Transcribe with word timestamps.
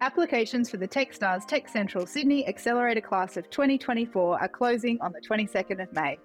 Applications 0.00 0.70
for 0.70 0.76
the 0.76 0.86
Techstars 0.86 1.44
Tech 1.44 1.68
Central 1.68 2.06
Sydney 2.06 2.46
Accelerator 2.46 3.00
Class 3.00 3.36
of 3.36 3.50
2024 3.50 4.40
are 4.40 4.48
closing 4.48 4.96
on 5.00 5.12
the 5.12 5.20
22nd 5.20 5.82
of 5.82 5.92
May. 5.92 6.16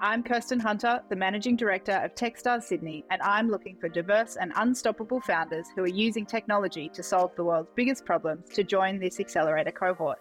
I'm 0.00 0.24
Kirsten 0.24 0.58
Hunter, 0.58 1.00
the 1.08 1.14
Managing 1.14 1.54
Director 1.54 1.92
of 1.92 2.16
Techstars 2.16 2.64
Sydney, 2.64 3.04
and 3.12 3.22
I'm 3.22 3.48
looking 3.48 3.76
for 3.76 3.88
diverse 3.88 4.34
and 4.34 4.52
unstoppable 4.56 5.20
founders 5.20 5.68
who 5.76 5.84
are 5.84 5.88
using 5.88 6.26
technology 6.26 6.90
to 6.92 7.04
solve 7.04 7.30
the 7.36 7.44
world's 7.44 7.70
biggest 7.76 8.04
problems 8.04 8.48
to 8.48 8.64
join 8.64 8.98
this 8.98 9.20
accelerator 9.20 9.70
cohort. 9.70 10.18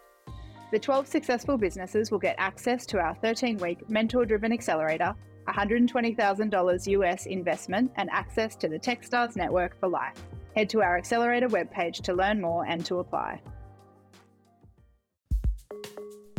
The 0.72 0.78
12 0.78 1.08
successful 1.08 1.58
businesses 1.58 2.12
will 2.12 2.20
get 2.20 2.36
access 2.38 2.86
to 2.88 3.00
our 3.00 3.16
13 3.16 3.58
week 3.58 3.90
mentor 3.90 4.24
driven 4.24 4.54
accelerator, 4.54 5.16
$120,000 5.48 6.88
US 6.88 7.26
investment, 7.26 7.92
and 7.96 8.08
access 8.12 8.56
to 8.58 8.68
the 8.68 8.78
Techstars 8.78 9.36
network 9.36 9.80
for 9.80 9.90
life. 9.90 10.22
Head 10.60 10.70
to 10.72 10.82
our 10.82 10.98
accelerator 10.98 11.48
webpage 11.48 12.02
to 12.02 12.14
learn 12.14 12.42
more 12.42 12.66
and 12.66 12.86
to 12.86 13.00
apply. 13.00 13.42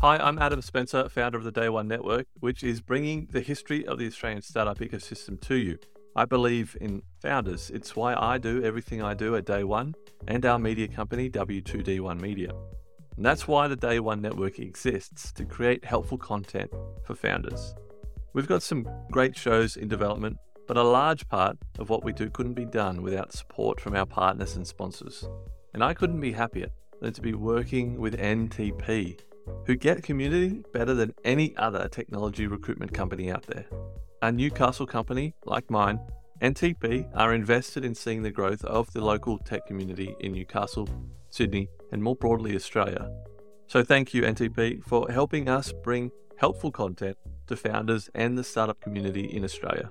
Hi, 0.03 0.19
I'm 0.19 0.39
Adam 0.39 0.61
Spencer, 0.61 1.09
founder 1.09 1.39
of 1.39 1.45
the 1.45 1.51
Day 1.51 1.71
One 1.71 1.89
Network, 1.89 2.27
which 2.41 2.63
is 2.63 2.83
bringing 2.83 3.29
the 3.33 3.41
history 3.41 3.87
of 3.87 3.97
the 3.97 4.07
Australian 4.07 4.43
startup 4.43 4.79
ecosystem 4.81 5.41
to 5.41 5.55
you. 5.55 5.79
I 6.15 6.27
believe 6.27 6.77
in 6.83 7.01
founders. 7.23 7.71
It's 7.71 7.97
why 7.97 8.15
I 8.15 8.37
do 8.37 8.63
everything 8.63 9.03
I 9.03 9.15
do 9.15 9.37
at 9.37 9.47
Day 9.47 9.65
One 9.65 9.95
and 10.29 10.45
our 10.45 10.59
media 10.59 10.87
company, 10.87 11.31
W2D1 11.31 12.21
Media. 12.21 12.51
And 13.17 13.25
that's 13.25 13.49
why 13.49 13.69
the 13.69 13.77
Day 13.77 14.01
One 14.01 14.21
Network 14.21 14.59
exists 14.59 15.33
to 15.33 15.47
create 15.47 15.83
helpful 15.83 16.19
content 16.19 16.71
for 17.07 17.15
founders. 17.15 17.75
We've 18.35 18.47
got 18.47 18.63
some 18.63 18.87
great 19.11 19.35
shows 19.35 19.79
in 19.79 19.89
development 19.89 20.37
but 20.71 20.77
a 20.77 20.83
large 20.85 21.29
part 21.29 21.59
of 21.81 21.91
what 21.91 22.05
we 22.05 22.13
do 22.13 22.31
couldn't 22.31 22.55
be 22.55 22.65
done 22.65 23.03
without 23.03 23.33
support 23.33 23.81
from 23.81 23.97
our 23.97 24.07
partners 24.07 24.55
and 24.55 24.65
sponsors. 24.65 25.29
And 25.75 25.83
I 25.83 25.93
couldn't 25.95 26.21
be 26.21 26.31
happier 26.31 26.69
than 27.01 27.13
to 27.13 27.21
be 27.21 27.35
working 27.35 27.99
with 27.99 28.17
NTP, 28.17 29.19
who 29.67 29.75
get 29.75 30.05
community 30.05 30.63
better 30.73 30.95
than 30.95 31.13
any 31.25 31.57
other 31.57 31.89
technology 31.89 32.47
recruitment 32.47 32.95
company 32.95 33.33
out 33.33 33.43
there. 33.49 33.67
A 34.23 34.31
Newcastle 34.31 34.87
company 34.87 35.35
like 35.45 35.69
mine, 35.73 35.99
NTP 36.41 37.11
are 37.17 37.35
invested 37.35 37.85
in 37.85 37.93
seeing 37.93 38.23
the 38.23 38.31
growth 38.31 38.65
of 38.65 38.93
the 38.93 39.05
local 39.05 39.39
tech 39.39 39.67
community 39.67 40.15
in 40.21 40.35
Newcastle, 40.35 40.89
Sydney, 41.31 41.69
and 41.91 42.01
more 42.01 42.15
broadly 42.15 42.55
Australia. 42.55 43.11
So 43.67 43.83
thank 43.83 44.15
you, 44.15 44.23
NTP, 44.23 44.85
for 44.85 45.11
helping 45.11 45.49
us 45.49 45.73
bring 45.83 46.13
helpful 46.37 46.71
content 46.71 47.17
to 47.49 47.57
founders 47.57 48.09
and 48.15 48.39
the 48.39 48.45
startup 48.45 48.81
community 48.81 49.25
in 49.25 49.43
Australia. 49.43 49.91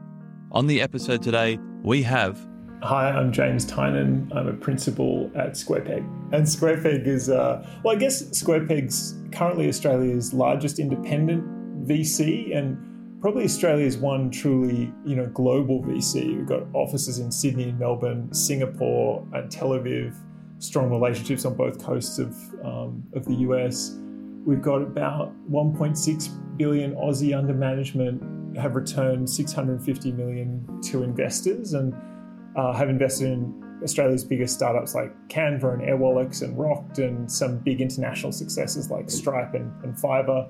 On 0.53 0.67
the 0.67 0.81
episode 0.81 1.21
today, 1.21 1.57
we 1.81 2.03
have. 2.03 2.37
Hi, 2.83 3.09
I'm 3.09 3.31
James 3.31 3.65
Tynan. 3.65 4.29
I'm 4.35 4.49
a 4.49 4.53
principal 4.53 5.31
at 5.33 5.51
SquarePeg. 5.51 5.99
And 6.33 6.45
SquarePeg 6.45 7.07
is, 7.07 7.29
uh, 7.29 7.65
well, 7.85 7.95
I 7.95 7.97
guess 7.97 8.21
SquarePeg's 8.31 9.15
currently 9.31 9.69
Australia's 9.69 10.33
largest 10.33 10.77
independent 10.77 11.87
VC 11.87 12.53
and 12.53 12.77
probably 13.21 13.45
Australia's 13.45 13.97
one 13.97 14.29
truly, 14.29 14.93
you 15.05 15.15
know, 15.15 15.27
global 15.27 15.81
VC. 15.83 16.35
We've 16.35 16.45
got 16.45 16.63
offices 16.73 17.19
in 17.19 17.31
Sydney, 17.31 17.71
Melbourne, 17.71 18.33
Singapore, 18.33 19.25
and 19.31 19.49
Tel 19.49 19.69
Aviv. 19.69 20.13
Strong 20.59 20.89
relationships 20.91 21.45
on 21.45 21.55
both 21.55 21.81
coasts 21.81 22.19
of 22.19 22.35
um, 22.65 23.01
of 23.13 23.23
the 23.23 23.35
US. 23.35 23.97
We've 24.45 24.61
got 24.61 24.81
about 24.81 25.31
1.6 25.49 26.57
billion 26.57 26.93
Aussie 26.95 27.37
under 27.37 27.53
management 27.53 28.40
have 28.57 28.75
returned 28.75 29.29
650 29.29 30.11
million 30.11 30.81
to 30.83 31.03
investors 31.03 31.73
and 31.73 31.93
uh, 32.55 32.73
have 32.73 32.89
invested 32.89 33.31
in 33.31 33.79
Australia's 33.83 34.23
biggest 34.23 34.53
startups 34.53 34.93
like 34.93 35.11
Canva 35.27 35.73
and 35.73 35.81
Airwallex 35.81 36.41
and 36.43 36.57
Rokt 36.57 36.99
and 36.99 37.31
some 37.31 37.57
big 37.59 37.81
international 37.81 38.31
successes 38.31 38.91
like 38.91 39.09
Stripe 39.09 39.53
and, 39.53 39.71
and 39.83 39.95
Fiverr. 39.95 40.49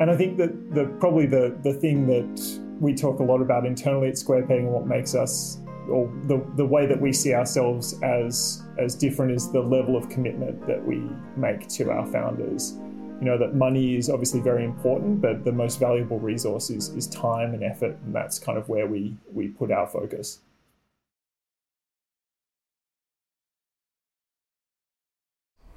And 0.00 0.10
I 0.10 0.16
think 0.16 0.38
that 0.38 0.74
the 0.74 0.86
probably 0.98 1.26
the 1.26 1.58
the 1.62 1.74
thing 1.74 2.06
that 2.06 2.60
we 2.80 2.94
talk 2.94 3.20
a 3.20 3.22
lot 3.22 3.42
about 3.42 3.66
internally 3.66 4.08
at 4.08 4.14
SquarePeg 4.14 4.58
and 4.58 4.72
what 4.72 4.86
makes 4.86 5.14
us 5.14 5.58
or 5.90 6.10
the, 6.26 6.44
the 6.56 6.64
way 6.64 6.86
that 6.86 7.00
we 7.00 7.12
see 7.12 7.34
ourselves 7.34 8.00
as 8.02 8.62
as 8.78 8.94
different 8.94 9.32
is 9.32 9.50
the 9.52 9.60
level 9.60 9.96
of 9.96 10.08
commitment 10.08 10.66
that 10.66 10.84
we 10.84 11.02
make 11.36 11.68
to 11.68 11.90
our 11.90 12.06
founders 12.06 12.78
you 13.20 13.26
know 13.26 13.38
that 13.38 13.54
money 13.54 13.96
is 13.96 14.08
obviously 14.08 14.40
very 14.40 14.64
important, 14.64 15.20
but 15.20 15.44
the 15.44 15.52
most 15.52 15.78
valuable 15.78 16.18
resource 16.18 16.70
is, 16.70 16.88
is 16.90 17.06
time 17.06 17.52
and 17.52 17.62
effort, 17.62 17.98
and 18.04 18.14
that's 18.14 18.38
kind 18.38 18.56
of 18.56 18.68
where 18.68 18.86
we 18.86 19.14
we 19.32 19.48
put 19.48 19.70
our 19.70 19.86
focus. 19.86 20.40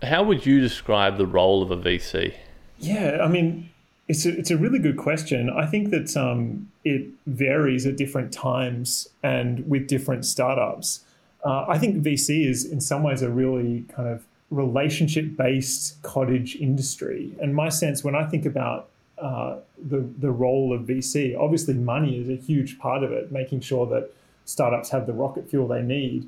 How 0.02 0.24
would 0.24 0.46
you 0.46 0.60
describe 0.60 1.18
the 1.18 1.26
role 1.28 1.62
of 1.62 1.72
a 1.72 1.78
VC? 1.78 2.34
Yeah, 2.78 3.20
I 3.22 3.28
mean, 3.28 3.70
it's 4.08 4.26
a, 4.26 4.38
it's 4.38 4.52
a 4.52 4.58
really 4.58 4.80
good 4.80 4.98
question. 4.98 5.50
I 5.50 5.66
think 5.66 5.92
that 5.92 6.16
um, 6.18 6.72
it 6.84 7.08
varies 7.26 7.86
at 7.86 7.96
different 7.96 8.34
times 8.34 9.08
and 9.22 9.70
with 9.70 9.88
different 9.88 10.26
startups. 10.26 11.06
Uh, 11.46 11.66
I 11.68 11.78
think 11.78 12.04
VC 12.04 12.46
is 12.48 12.66
in 12.66 12.82
some 12.82 13.04
ways 13.04 13.22
a 13.22 13.30
really 13.30 13.86
kind 13.94 14.10
of 14.10 14.26
relationship 14.54 15.36
based 15.36 16.02
cottage 16.04 16.56
industry. 16.56 17.36
And 17.42 17.56
my 17.56 17.70
sense 17.70 18.04
when 18.04 18.16
I 18.16 18.26
think 18.26 18.46
about 18.46 18.90
uh, 19.18 19.58
the, 19.78 20.08
the 20.20 20.32
role 20.32 20.74
of 20.74 20.82
VC, 20.82 21.38
obviously 21.38 21.74
money 21.74 22.20
is 22.20 22.30
a 22.30 22.36
huge 22.36 22.80
part 22.80 23.04
of 23.04 23.12
it, 23.12 23.32
making 23.32 23.62
sure 23.62 23.86
that 23.88 24.12
startups 24.46 24.90
have 24.90 25.08
the 25.08 25.14
rocket 25.14 25.50
fuel 25.50 25.68
they 25.68 25.82
need. 25.82 26.28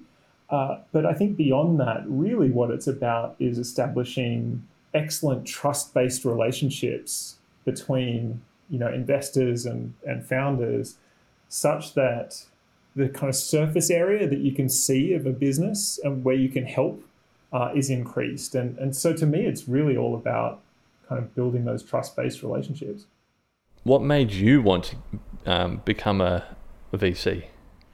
Uh, 0.49 0.79
but 0.91 1.05
I 1.05 1.13
think 1.13 1.37
beyond 1.37 1.79
that, 1.79 2.03
really 2.05 2.49
what 2.49 2.71
it's 2.71 2.87
about 2.87 3.35
is 3.39 3.57
establishing 3.57 4.65
excellent 4.93 5.45
trust 5.45 5.93
based 5.93 6.23
relationships 6.23 7.35
between 7.65 8.41
you 8.69 8.79
know 8.79 8.91
investors 8.91 9.65
and, 9.65 9.93
and 10.05 10.25
founders 10.25 10.95
such 11.49 11.93
that 11.93 12.45
the 12.95 13.09
kind 13.09 13.29
of 13.29 13.35
surface 13.35 13.89
area 13.89 14.27
that 14.27 14.39
you 14.39 14.53
can 14.53 14.69
see 14.69 15.13
of 15.13 15.25
a 15.25 15.31
business 15.31 15.99
and 16.03 16.23
where 16.23 16.35
you 16.35 16.47
can 16.47 16.65
help 16.65 17.03
uh, 17.55 17.71
is 17.73 17.89
increased. 17.89 18.53
And, 18.53 18.77
and 18.77 18.93
so 18.93 19.13
to 19.13 19.25
me, 19.25 19.45
it's 19.45 19.65
really 19.65 19.95
all 19.95 20.13
about 20.13 20.61
kind 21.07 21.23
of 21.23 21.33
building 21.33 21.63
those 21.63 21.83
trust 21.83 22.13
based 22.15 22.43
relationships. 22.43 23.05
What 23.83 24.01
made 24.01 24.31
you 24.31 24.61
want 24.61 24.83
to 24.83 24.95
um, 25.45 25.81
become 25.85 26.19
a, 26.19 26.43
a 26.91 26.97
VC? 26.97 27.45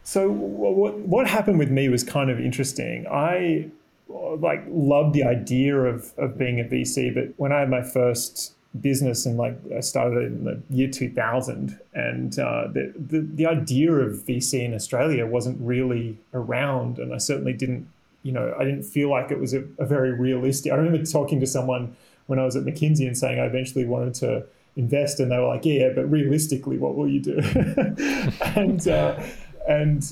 So 0.03 0.31
what 0.31 0.97
what 0.97 1.27
happened 1.27 1.59
with 1.59 1.69
me 1.69 1.89
was 1.89 2.03
kind 2.03 2.31
of 2.31 2.39
interesting. 2.39 3.05
I 3.07 3.69
like 4.07 4.63
loved 4.67 5.13
the 5.13 5.25
idea 5.25 5.75
of 5.75 6.11
of 6.17 6.39
being 6.39 6.59
a 6.59 6.63
VC, 6.63 7.13
but 7.13 7.25
when 7.37 7.51
I 7.51 7.59
had 7.59 7.69
my 7.69 7.83
first 7.83 8.55
business 8.79 9.27
and 9.27 9.37
like 9.37 9.55
I 9.77 9.81
started 9.81 10.23
in 10.23 10.45
the 10.45 10.61
year 10.69 10.89
2000 10.89 11.77
and 11.93 12.39
uh, 12.39 12.67
the, 12.73 12.93
the 12.95 13.19
the 13.19 13.45
idea 13.45 13.91
of 13.91 14.13
VC 14.25 14.63
in 14.63 14.73
Australia 14.73 15.27
wasn't 15.27 15.59
really 15.61 16.17
around 16.33 16.97
and 16.97 17.13
I 17.13 17.17
certainly 17.17 17.53
didn't 17.53 17.87
you 18.23 18.31
know, 18.31 18.55
I 18.57 18.63
didn't 18.63 18.83
feel 18.83 19.09
like 19.09 19.31
it 19.31 19.39
was 19.39 19.53
a, 19.53 19.63
a, 19.79 19.85
very 19.85 20.11
realistic. 20.11 20.71
I 20.71 20.75
remember 20.75 21.03
talking 21.05 21.39
to 21.39 21.47
someone 21.47 21.95
when 22.27 22.39
I 22.39 22.45
was 22.45 22.55
at 22.55 22.63
McKinsey 22.63 23.07
and 23.07 23.17
saying 23.17 23.39
I 23.39 23.45
eventually 23.45 23.85
wanted 23.85 24.13
to 24.15 24.45
invest, 24.75 25.19
and 25.19 25.31
they 25.31 25.37
were 25.37 25.47
like, 25.47 25.65
"Yeah, 25.65 25.89
but 25.95 26.09
realistically, 26.09 26.77
what 26.77 26.95
will 26.95 27.07
you 27.07 27.19
do?" 27.19 27.39
and 28.55 28.87
uh, 28.87 29.23
and 29.67 30.03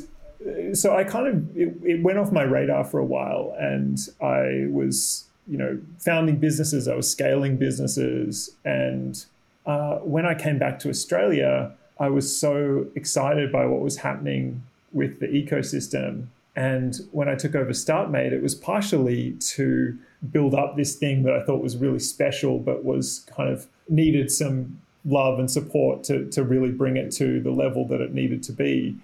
so 0.73 0.95
I 0.95 1.03
kind 1.03 1.27
of 1.27 1.57
it, 1.57 1.75
it, 1.83 2.03
went 2.03 2.17
off 2.17 2.31
my 2.31 2.43
radar 2.43 2.83
for 2.83 2.99
a 2.99 3.05
while, 3.05 3.55
and 3.59 3.99
I 4.21 4.65
was 4.69 5.25
you 5.47 5.57
know 5.57 5.79
founding 5.99 6.37
businesses, 6.37 6.87
I 6.87 6.95
was 6.95 7.09
scaling 7.09 7.57
businesses, 7.57 8.55
and 8.65 9.23
uh, 9.65 9.97
when 9.97 10.25
I 10.25 10.33
came 10.33 10.57
back 10.57 10.79
to 10.79 10.89
Australia, 10.89 11.71
I 11.99 12.09
was 12.09 12.35
so 12.35 12.87
excited 12.95 13.51
by 13.51 13.65
what 13.65 13.81
was 13.81 13.97
happening 13.97 14.63
with 14.91 15.19
the 15.19 15.27
ecosystem 15.27 16.27
and 16.55 16.95
when 17.11 17.29
I 17.29 17.35
took 17.35 17.55
over 17.55 17.71
StartMate, 17.71 18.31
it 18.31 18.41
was 18.41 18.55
partially 18.55 19.31
to 19.39 19.97
build 20.31 20.53
up 20.53 20.75
this 20.75 20.95
thing 20.95 21.23
that 21.23 21.33
I 21.33 21.43
thought 21.43 21.61
was 21.61 21.77
really 21.77 21.99
special, 21.99 22.59
but 22.59 22.83
was 22.83 23.25
kind 23.35 23.49
of 23.49 23.67
needed 23.87 24.31
some 24.31 24.81
love 25.05 25.39
and 25.39 25.49
support 25.49 26.03
to, 26.05 26.29
to 26.31 26.43
really 26.43 26.71
bring 26.71 26.97
it 26.97 27.11
to 27.13 27.39
the 27.39 27.51
level 27.51 27.87
that 27.87 28.01
it 28.01 28.13
needed 28.13 28.43
to 28.43 28.51
be. 28.51 28.97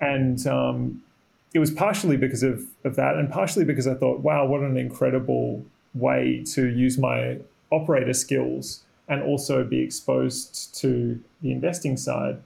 And 0.00 0.46
um, 0.46 1.02
it 1.52 1.58
was 1.58 1.70
partially 1.70 2.16
because 2.16 2.42
of, 2.42 2.64
of 2.84 2.96
that, 2.96 3.16
and 3.16 3.30
partially 3.30 3.64
because 3.64 3.86
I 3.86 3.94
thought, 3.94 4.20
wow, 4.20 4.46
what 4.46 4.60
an 4.60 4.76
incredible 4.76 5.64
way 5.94 6.44
to 6.52 6.68
use 6.68 6.96
my 6.96 7.38
operator 7.72 8.12
skills 8.12 8.82
and 9.08 9.22
also 9.22 9.64
be 9.64 9.80
exposed 9.80 10.74
to 10.76 11.20
the 11.42 11.50
investing 11.50 11.96
side. 11.96 12.40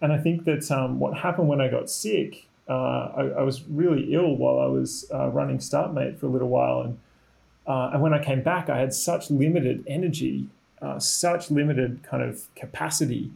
And 0.00 0.12
I 0.12 0.18
think 0.18 0.44
that 0.44 0.70
um, 0.70 1.00
what 1.00 1.18
happened 1.18 1.48
when 1.48 1.60
I 1.60 1.68
got 1.68 1.90
sick, 1.90 2.46
uh, 2.68 2.72
I, 3.16 3.22
I, 3.38 3.42
was 3.42 3.62
really 3.64 4.14
ill 4.14 4.36
while 4.36 4.58
I 4.58 4.66
was 4.66 5.04
uh, 5.12 5.28
running 5.28 5.58
StartMate 5.58 6.18
for 6.18 6.26
a 6.26 6.30
little 6.30 6.48
while. 6.48 6.80
And, 6.80 6.98
uh, 7.66 7.90
and 7.92 8.00
when 8.00 8.14
I 8.14 8.22
came 8.22 8.42
back, 8.42 8.70
I 8.70 8.78
had 8.78 8.94
such 8.94 9.30
limited 9.30 9.84
energy, 9.86 10.48
uh, 10.80 10.98
such 10.98 11.50
limited 11.50 12.02
kind 12.02 12.22
of 12.22 12.42
capacity 12.54 13.30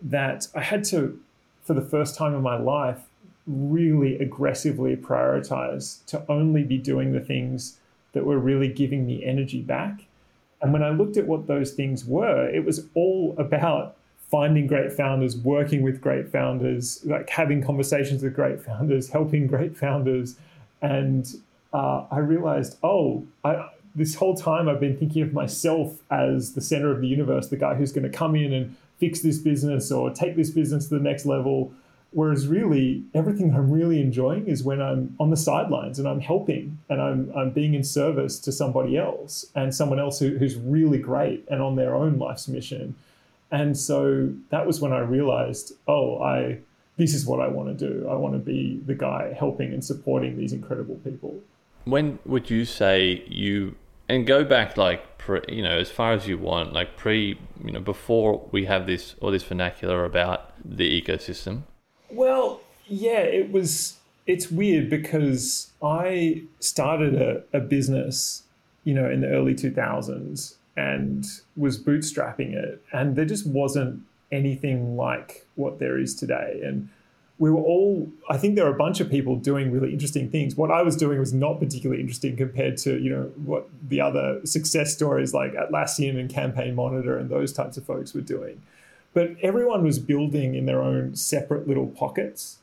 that 0.00 0.46
I 0.54 0.62
had 0.62 0.84
to, 0.84 1.20
for 1.64 1.74
the 1.74 1.82
first 1.82 2.16
time 2.16 2.34
in 2.34 2.42
my 2.42 2.56
life, 2.56 3.00
really 3.46 4.16
aggressively 4.18 4.94
prioritize 4.94 6.04
to 6.06 6.24
only 6.28 6.62
be 6.62 6.78
doing 6.78 7.12
the 7.12 7.20
things 7.20 7.78
that 8.12 8.24
were 8.24 8.38
really 8.38 8.68
giving 8.68 9.06
me 9.06 9.24
energy 9.24 9.60
back. 9.60 10.04
And 10.60 10.72
when 10.72 10.82
I 10.82 10.90
looked 10.90 11.16
at 11.16 11.26
what 11.26 11.46
those 11.46 11.72
things 11.72 12.04
were, 12.04 12.48
it 12.48 12.64
was 12.64 12.86
all 12.94 13.34
about 13.38 13.96
finding 14.30 14.66
great 14.66 14.92
founders, 14.92 15.36
working 15.36 15.82
with 15.82 16.00
great 16.00 16.30
founders, 16.30 17.00
like 17.04 17.28
having 17.30 17.62
conversations 17.62 18.22
with 18.22 18.34
great 18.34 18.60
founders, 18.60 19.08
helping 19.12 19.46
great 19.46 19.76
founders. 19.76 20.36
And 20.82 21.26
uh, 21.72 22.04
I 22.10 22.18
realized, 22.18 22.76
oh, 22.82 23.26
I, 23.44 23.68
this 23.94 24.14
whole 24.14 24.36
time 24.36 24.68
I've 24.68 24.80
been 24.80 24.96
thinking 24.96 25.22
of 25.22 25.32
myself 25.32 26.00
as 26.10 26.54
the 26.54 26.60
center 26.60 26.92
of 26.92 27.00
the 27.00 27.08
universe, 27.08 27.48
the 27.48 27.56
guy 27.56 27.74
who's 27.74 27.92
going 27.92 28.10
to 28.10 28.16
come 28.16 28.36
in 28.36 28.52
and 28.52 28.76
fix 28.98 29.20
this 29.20 29.38
business 29.38 29.90
or 29.90 30.10
take 30.10 30.36
this 30.36 30.50
business 30.50 30.88
to 30.88 30.94
the 30.96 31.02
next 31.02 31.24
level. 31.24 31.72
Whereas 32.10 32.46
really, 32.46 33.04
everything 33.14 33.54
I'm 33.54 33.70
really 33.70 34.00
enjoying 34.00 34.46
is 34.46 34.62
when 34.62 34.80
I'm 34.80 35.14
on 35.20 35.30
the 35.30 35.36
sidelines 35.36 35.98
and 35.98 36.08
I'm 36.08 36.20
helping 36.20 36.78
and 36.88 37.00
I'm, 37.00 37.30
I'm 37.36 37.50
being 37.50 37.74
in 37.74 37.84
service 37.84 38.38
to 38.40 38.52
somebody 38.52 38.96
else 38.96 39.46
and 39.54 39.74
someone 39.74 39.98
else 39.98 40.18
who, 40.18 40.38
who's 40.38 40.56
really 40.56 40.98
great 40.98 41.46
and 41.48 41.60
on 41.60 41.76
their 41.76 41.94
own 41.94 42.18
life's 42.18 42.48
mission. 42.48 42.94
And 43.50 43.76
so 43.76 44.32
that 44.50 44.66
was 44.66 44.80
when 44.80 44.92
I 44.92 45.00
realized, 45.00 45.72
oh, 45.86 46.22
I 46.22 46.58
this 46.96 47.14
is 47.14 47.24
what 47.24 47.40
I 47.40 47.46
want 47.46 47.78
to 47.78 47.88
do. 47.88 48.08
I 48.08 48.14
want 48.14 48.34
to 48.34 48.40
be 48.40 48.80
the 48.84 48.94
guy 48.94 49.32
helping 49.38 49.72
and 49.72 49.84
supporting 49.84 50.36
these 50.36 50.52
incredible 50.52 50.96
people. 50.96 51.40
When 51.84 52.18
would 52.26 52.50
you 52.50 52.64
say 52.64 53.24
you 53.28 53.76
and 54.08 54.26
go 54.26 54.44
back 54.44 54.76
like 54.76 55.16
pre, 55.16 55.40
you 55.48 55.62
know 55.62 55.78
as 55.78 55.90
far 55.90 56.12
as 56.12 56.26
you 56.26 56.36
want, 56.36 56.72
like 56.72 56.96
pre, 56.96 57.38
you 57.64 57.72
know, 57.72 57.80
before 57.80 58.46
we 58.50 58.66
have 58.66 58.86
this 58.86 59.14
all 59.20 59.30
this 59.30 59.44
vernacular 59.44 60.04
about 60.04 60.52
the 60.64 61.00
ecosystem? 61.00 61.62
Well, 62.10 62.60
yeah, 62.86 63.20
it 63.20 63.52
was. 63.52 63.94
It's 64.26 64.50
weird 64.50 64.90
because 64.90 65.72
I 65.82 66.42
started 66.60 67.14
a, 67.14 67.42
a 67.54 67.60
business, 67.60 68.42
you 68.84 68.92
know, 68.92 69.08
in 69.08 69.22
the 69.22 69.28
early 69.28 69.54
2000s 69.54 70.57
and 70.78 71.26
was 71.56 71.76
bootstrapping 71.76 72.54
it. 72.54 72.80
And 72.92 73.16
there 73.16 73.24
just 73.24 73.46
wasn't 73.46 74.02
anything 74.30 74.96
like 74.96 75.44
what 75.56 75.80
there 75.80 75.98
is 75.98 76.14
today. 76.14 76.60
And 76.64 76.88
we 77.38 77.50
were 77.50 77.60
all, 77.60 78.08
I 78.30 78.36
think 78.36 78.54
there 78.54 78.66
are 78.66 78.72
a 78.72 78.78
bunch 78.78 79.00
of 79.00 79.10
people 79.10 79.34
doing 79.34 79.72
really 79.72 79.92
interesting 79.92 80.30
things. 80.30 80.54
What 80.54 80.70
I 80.70 80.82
was 80.82 80.96
doing 80.96 81.18
was 81.18 81.32
not 81.32 81.58
particularly 81.58 82.00
interesting 82.00 82.36
compared 82.36 82.76
to, 82.78 82.96
you 83.00 83.10
know, 83.10 83.22
what 83.44 83.68
the 83.88 84.00
other 84.00 84.40
success 84.44 84.92
stories 84.92 85.34
like 85.34 85.52
Atlassian 85.54 86.18
and 86.18 86.30
Campaign 86.30 86.76
Monitor 86.76 87.18
and 87.18 87.28
those 87.28 87.52
types 87.52 87.76
of 87.76 87.84
folks 87.84 88.14
were 88.14 88.20
doing. 88.20 88.62
But 89.14 89.30
everyone 89.42 89.82
was 89.82 89.98
building 89.98 90.54
in 90.54 90.66
their 90.66 90.80
own 90.80 91.16
separate 91.16 91.66
little 91.66 91.88
pockets. 91.88 92.58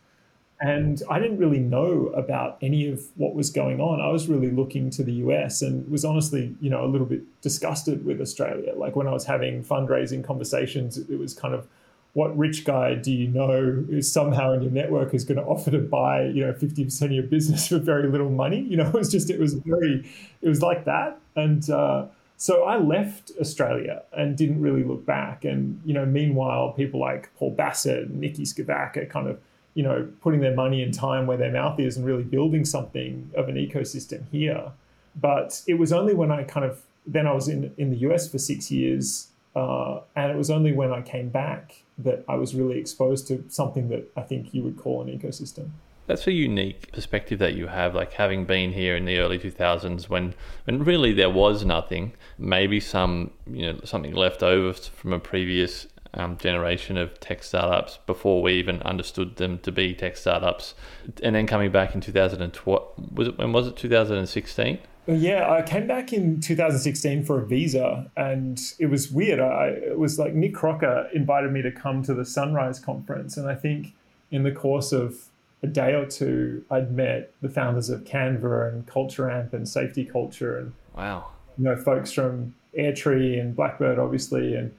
And 0.61 1.03
I 1.09 1.19
didn't 1.19 1.37
really 1.37 1.59
know 1.59 2.07
about 2.15 2.57
any 2.61 2.87
of 2.87 3.03
what 3.15 3.35
was 3.35 3.49
going 3.49 3.81
on. 3.81 3.99
I 3.99 4.09
was 4.09 4.27
really 4.27 4.49
looking 4.51 4.89
to 4.91 5.03
the 5.03 5.11
US 5.13 5.61
and 5.61 5.89
was 5.91 6.05
honestly, 6.05 6.55
you 6.61 6.69
know, 6.69 6.85
a 6.85 6.87
little 6.87 7.07
bit 7.07 7.23
disgusted 7.41 8.05
with 8.05 8.21
Australia. 8.21 8.73
Like 8.75 8.95
when 8.95 9.07
I 9.07 9.11
was 9.11 9.25
having 9.25 9.63
fundraising 9.63 10.23
conversations, 10.23 10.97
it 10.97 11.19
was 11.19 11.33
kind 11.33 11.53
of, 11.53 11.67
what 12.13 12.35
rich 12.37 12.63
guy 12.63 12.95
do 12.95 13.11
you 13.11 13.27
know 13.27 13.83
is 13.89 14.09
somehow 14.09 14.53
in 14.53 14.61
your 14.61 14.71
network 14.71 15.13
is 15.13 15.25
going 15.25 15.37
to 15.37 15.43
offer 15.43 15.69
to 15.71 15.79
buy, 15.79 16.23
you 16.23 16.45
know, 16.45 16.53
50% 16.53 17.01
of 17.01 17.11
your 17.11 17.23
business 17.23 17.67
for 17.67 17.77
very 17.77 18.09
little 18.09 18.29
money? 18.29 18.61
You 18.69 18.77
know, 18.77 18.87
it 18.87 18.93
was 18.93 19.11
just, 19.11 19.29
it 19.29 19.37
was 19.37 19.55
very, 19.55 20.09
it 20.41 20.47
was 20.47 20.61
like 20.61 20.85
that. 20.85 21.19
And, 21.35 21.69
uh, 21.69 22.05
so 22.37 22.63
I 22.63 22.77
left 22.77 23.31
Australia 23.39 24.03
and 24.11 24.37
didn't 24.37 24.61
really 24.61 24.83
look 24.83 25.05
back. 25.05 25.45
And 25.45 25.81
you 25.85 25.93
know, 25.93 26.05
meanwhile, 26.05 26.71
people 26.71 26.99
like 26.99 27.33
Paul 27.37 27.55
Bassat, 27.55 28.03
and 28.03 28.21
Niki 28.21 28.41
Scevak 28.41 28.97
are 28.97 29.05
kind 29.05 29.27
of 29.27 29.39
you 29.75 29.83
know 29.83 30.09
putting 30.21 30.39
their 30.39 30.55
money 30.55 30.81
and 30.81 30.93
time 30.93 31.27
where 31.27 31.37
their 31.37 31.51
mouth 31.51 31.79
is 31.79 31.97
and 31.97 32.05
really 32.05 32.23
building 32.23 32.65
something 32.65 33.29
of 33.35 33.47
an 33.47 33.55
ecosystem 33.55 34.23
here. 34.31 34.71
But 35.15 35.61
it 35.67 35.75
was 35.75 35.93
only 35.93 36.15
when 36.15 36.31
I 36.31 36.43
kind 36.43 36.65
of 36.65 36.81
then 37.05 37.27
I 37.27 37.33
was 37.33 37.47
in 37.47 37.71
in 37.77 37.91
the 37.91 37.97
US 38.07 38.27
for 38.29 38.39
six 38.39 38.71
years, 38.71 39.27
uh, 39.55 39.99
and 40.15 40.31
it 40.31 40.37
was 40.37 40.49
only 40.49 40.71
when 40.71 40.91
I 40.91 41.01
came 41.01 41.29
back 41.29 41.83
that 41.99 42.25
I 42.27 42.35
was 42.35 42.55
really 42.55 42.79
exposed 42.79 43.27
to 43.27 43.43
something 43.47 43.89
that 43.89 44.11
I 44.17 44.21
think 44.21 44.53
you 44.53 44.63
would 44.63 44.77
call 44.77 45.01
an 45.01 45.07
ecosystem. 45.07 45.69
That's 46.07 46.27
a 46.27 46.31
unique 46.31 46.91
perspective 46.91 47.39
that 47.39 47.55
you 47.55 47.67
have, 47.67 47.95
like 47.95 48.13
having 48.13 48.45
been 48.45 48.73
here 48.73 48.95
in 48.95 49.05
the 49.05 49.17
early 49.17 49.39
2000s 49.39 50.07
when, 50.07 50.35
when 50.65 50.83
really 50.83 51.13
there 51.13 51.31
was 51.31 51.65
nothing, 51.65 52.13
maybe 52.37 52.79
some, 52.79 53.31
you 53.47 53.73
know, 53.73 53.79
something 53.83 54.13
left 54.13 54.43
over 54.43 54.73
from 54.73 55.13
a 55.13 55.19
previous 55.19 55.87
um, 56.15 56.37
generation 56.37 56.97
of 56.97 57.19
tech 57.19 57.43
startups 57.43 57.99
before 58.05 58.41
we 58.41 58.53
even 58.53 58.81
understood 58.81 59.35
them 59.35 59.59
to 59.59 59.71
be 59.71 59.93
tech 59.93 60.17
startups. 60.17 60.73
And 61.21 61.35
then 61.35 61.47
coming 61.47 61.71
back 61.71 61.93
in 61.93 62.01
2012, 62.01 63.13
was 63.13 63.27
it, 63.27 63.37
when 63.37 63.53
was 63.53 63.67
it, 63.67 63.75
2016? 63.75 64.79
Yeah, 65.07 65.51
I 65.51 65.61
came 65.61 65.85
back 65.85 66.13
in 66.13 66.41
2016 66.41 67.25
for 67.25 67.39
a 67.39 67.45
visa, 67.45 68.09
and 68.17 68.59
it 68.79 68.87
was 68.87 69.11
weird. 69.11 69.39
I, 69.39 69.67
it 69.67 69.99
was 69.99 70.17
like 70.17 70.33
Nick 70.33 70.55
Crocker 70.55 71.07
invited 71.13 71.51
me 71.51 71.61
to 71.61 71.71
come 71.71 72.01
to 72.03 72.13
the 72.13 72.25
Sunrise 72.25 72.79
conference, 72.79 73.37
and 73.37 73.47
I 73.47 73.53
think 73.53 73.93
in 74.31 74.43
the 74.43 74.51
course 74.51 74.91
of 74.91 75.25
a 75.61 75.67
day 75.67 75.93
or 75.93 76.07
two, 76.07 76.65
I'd 76.71 76.91
met 76.91 77.31
the 77.41 77.49
founders 77.49 77.89
of 77.89 78.03
Canva 78.03 78.73
and 78.73 78.87
Culture 78.87 79.29
Amp 79.29 79.53
and 79.53 79.69
Safety 79.69 80.05
Culture, 80.05 80.57
and 80.57 80.73
wow, 80.97 81.27
you 81.59 81.65
know, 81.65 81.75
folks 81.75 82.11
from 82.11 82.55
Airtree 82.75 83.39
and 83.39 83.55
Blackbird, 83.55 83.99
obviously, 83.99 84.55
and 84.55 84.73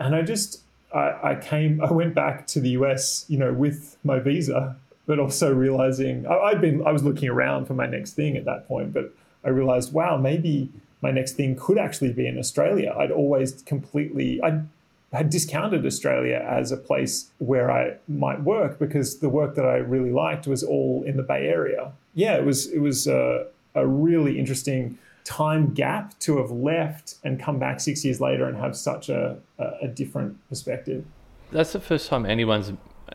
and 0.00 0.16
I 0.16 0.22
just 0.22 0.62
I, 0.94 1.32
I 1.32 1.34
came, 1.36 1.82
I 1.82 1.92
went 1.92 2.14
back 2.14 2.46
to 2.48 2.60
the 2.60 2.70
US, 2.70 3.24
you 3.28 3.38
know, 3.38 3.52
with 3.52 3.96
my 4.04 4.18
visa, 4.18 4.76
but 5.06 5.18
also 5.18 5.52
realizing 5.52 6.26
I, 6.26 6.36
I'd 6.38 6.60
been, 6.60 6.86
I 6.86 6.92
was 6.92 7.02
looking 7.02 7.28
around 7.28 7.66
for 7.66 7.74
my 7.74 7.86
next 7.86 8.12
thing 8.12 8.36
at 8.36 8.44
that 8.44 8.66
point, 8.68 8.92
but 8.92 9.12
I 9.44 9.48
realized, 9.50 9.92
wow, 9.92 10.16
maybe 10.16 10.68
my 11.02 11.10
next 11.10 11.32
thing 11.32 11.56
could 11.56 11.78
actually 11.78 12.12
be 12.12 12.26
in 12.26 12.38
Australia. 12.38 12.94
I'd 12.98 13.10
always 13.10 13.62
completely, 13.62 14.42
I 14.42 14.62
had 15.12 15.30
discounted 15.30 15.84
Australia 15.84 16.44
as 16.48 16.70
a 16.70 16.76
place 16.76 17.30
where 17.38 17.70
I 17.70 17.96
might 18.06 18.42
work 18.42 18.78
because 18.78 19.18
the 19.18 19.28
work 19.28 19.54
that 19.56 19.64
I 19.64 19.76
really 19.76 20.12
liked 20.12 20.46
was 20.46 20.62
all 20.62 21.02
in 21.04 21.16
the 21.16 21.22
Bay 21.22 21.48
Area. 21.48 21.92
Yeah, 22.14 22.36
it 22.36 22.44
was 22.44 22.66
it 22.66 22.78
was 22.80 23.06
a, 23.06 23.46
a 23.74 23.86
really 23.86 24.38
interesting 24.38 24.98
time 25.24 25.72
gap 25.74 26.18
to 26.20 26.38
have 26.38 26.50
left 26.50 27.16
and 27.24 27.40
come 27.40 27.58
back 27.58 27.80
six 27.80 28.04
years 28.04 28.20
later 28.20 28.46
and 28.46 28.56
have 28.56 28.76
such 28.76 29.08
a, 29.08 29.38
a, 29.58 29.88
different 29.88 30.36
perspective. 30.48 31.04
That's 31.52 31.72
the 31.72 31.80
first 31.80 32.08
time 32.08 32.24
anyone's 32.26 32.72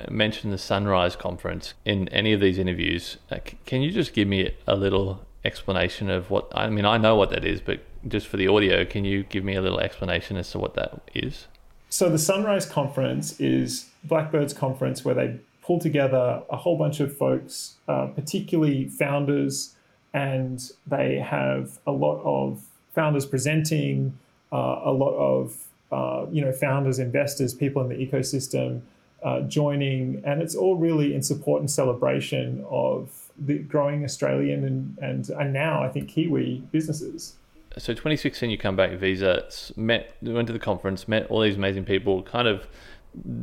mentioned 0.09 0.51
the 0.51 0.57
Sunrise 0.57 1.15
Conference 1.15 1.73
in 1.85 2.07
any 2.09 2.33
of 2.33 2.41
these 2.41 2.57
interviews. 2.57 3.17
Uh, 3.31 3.37
can 3.65 3.81
you 3.81 3.91
just 3.91 4.13
give 4.13 4.27
me 4.27 4.55
a 4.67 4.75
little 4.75 5.25
explanation 5.43 6.09
of 6.09 6.29
what? 6.29 6.51
I 6.53 6.69
mean, 6.69 6.85
I 6.85 6.97
know 6.97 7.15
what 7.15 7.29
that 7.29 7.45
is, 7.45 7.61
but 7.61 7.81
just 8.07 8.27
for 8.27 8.37
the 8.37 8.47
audio, 8.47 8.85
can 8.85 9.05
you 9.05 9.23
give 9.23 9.43
me 9.43 9.55
a 9.55 9.61
little 9.61 9.79
explanation 9.79 10.37
as 10.37 10.51
to 10.51 10.59
what 10.59 10.73
that 10.75 11.01
is? 11.13 11.47
So 11.89 12.09
the 12.09 12.19
Sunrise 12.19 12.65
Conference 12.65 13.39
is 13.39 13.89
Blackbird's 14.07 14.53
conference 14.53 15.05
where 15.05 15.15
they 15.15 15.39
pull 15.61 15.79
together 15.79 16.43
a 16.49 16.57
whole 16.57 16.77
bunch 16.77 16.99
of 16.99 17.15
folks, 17.15 17.75
uh, 17.87 18.07
particularly 18.07 18.87
founders, 18.87 19.74
and 20.15 20.71
they 20.87 21.17
have 21.17 21.77
a 21.85 21.91
lot 21.91 22.21
of 22.23 22.63
founders 22.93 23.25
presenting, 23.25 24.17
uh, 24.53 24.79
a 24.85 24.91
lot 24.91 25.13
of 25.13 25.57
uh, 25.91 26.25
you 26.31 26.41
know 26.41 26.53
founders, 26.53 26.99
investors, 26.99 27.53
people 27.53 27.81
in 27.81 27.89
the 27.89 27.95
ecosystem 27.95 28.81
uh, 29.23 29.41
joining, 29.41 30.21
and 30.25 30.41
it's 30.41 30.55
all 30.55 30.77
really 30.77 31.13
in 31.13 31.21
support 31.21 31.59
and 31.59 31.69
celebration 31.69 32.65
of 32.69 33.29
the 33.37 33.59
growing 33.59 34.05
Australian 34.05 34.63
and 34.63 34.97
and, 35.01 35.29
and 35.29 35.51
now 35.51 35.83
I 35.83 35.89
think 35.89 36.07
Kiwi 36.07 36.63
businesses. 36.71 37.35
So 37.77 37.91
2016 37.91 38.49
you 38.49 38.57
come 38.57 38.77
back 38.77 38.91
visa 38.91 39.43
met 39.75 40.15
went 40.21 40.47
to 40.47 40.53
the 40.53 40.59
conference 40.59 41.09
met 41.09 41.27
all 41.27 41.41
these 41.41 41.57
amazing 41.57 41.83
people 41.83 42.23
kind 42.23 42.47
of 42.47 42.69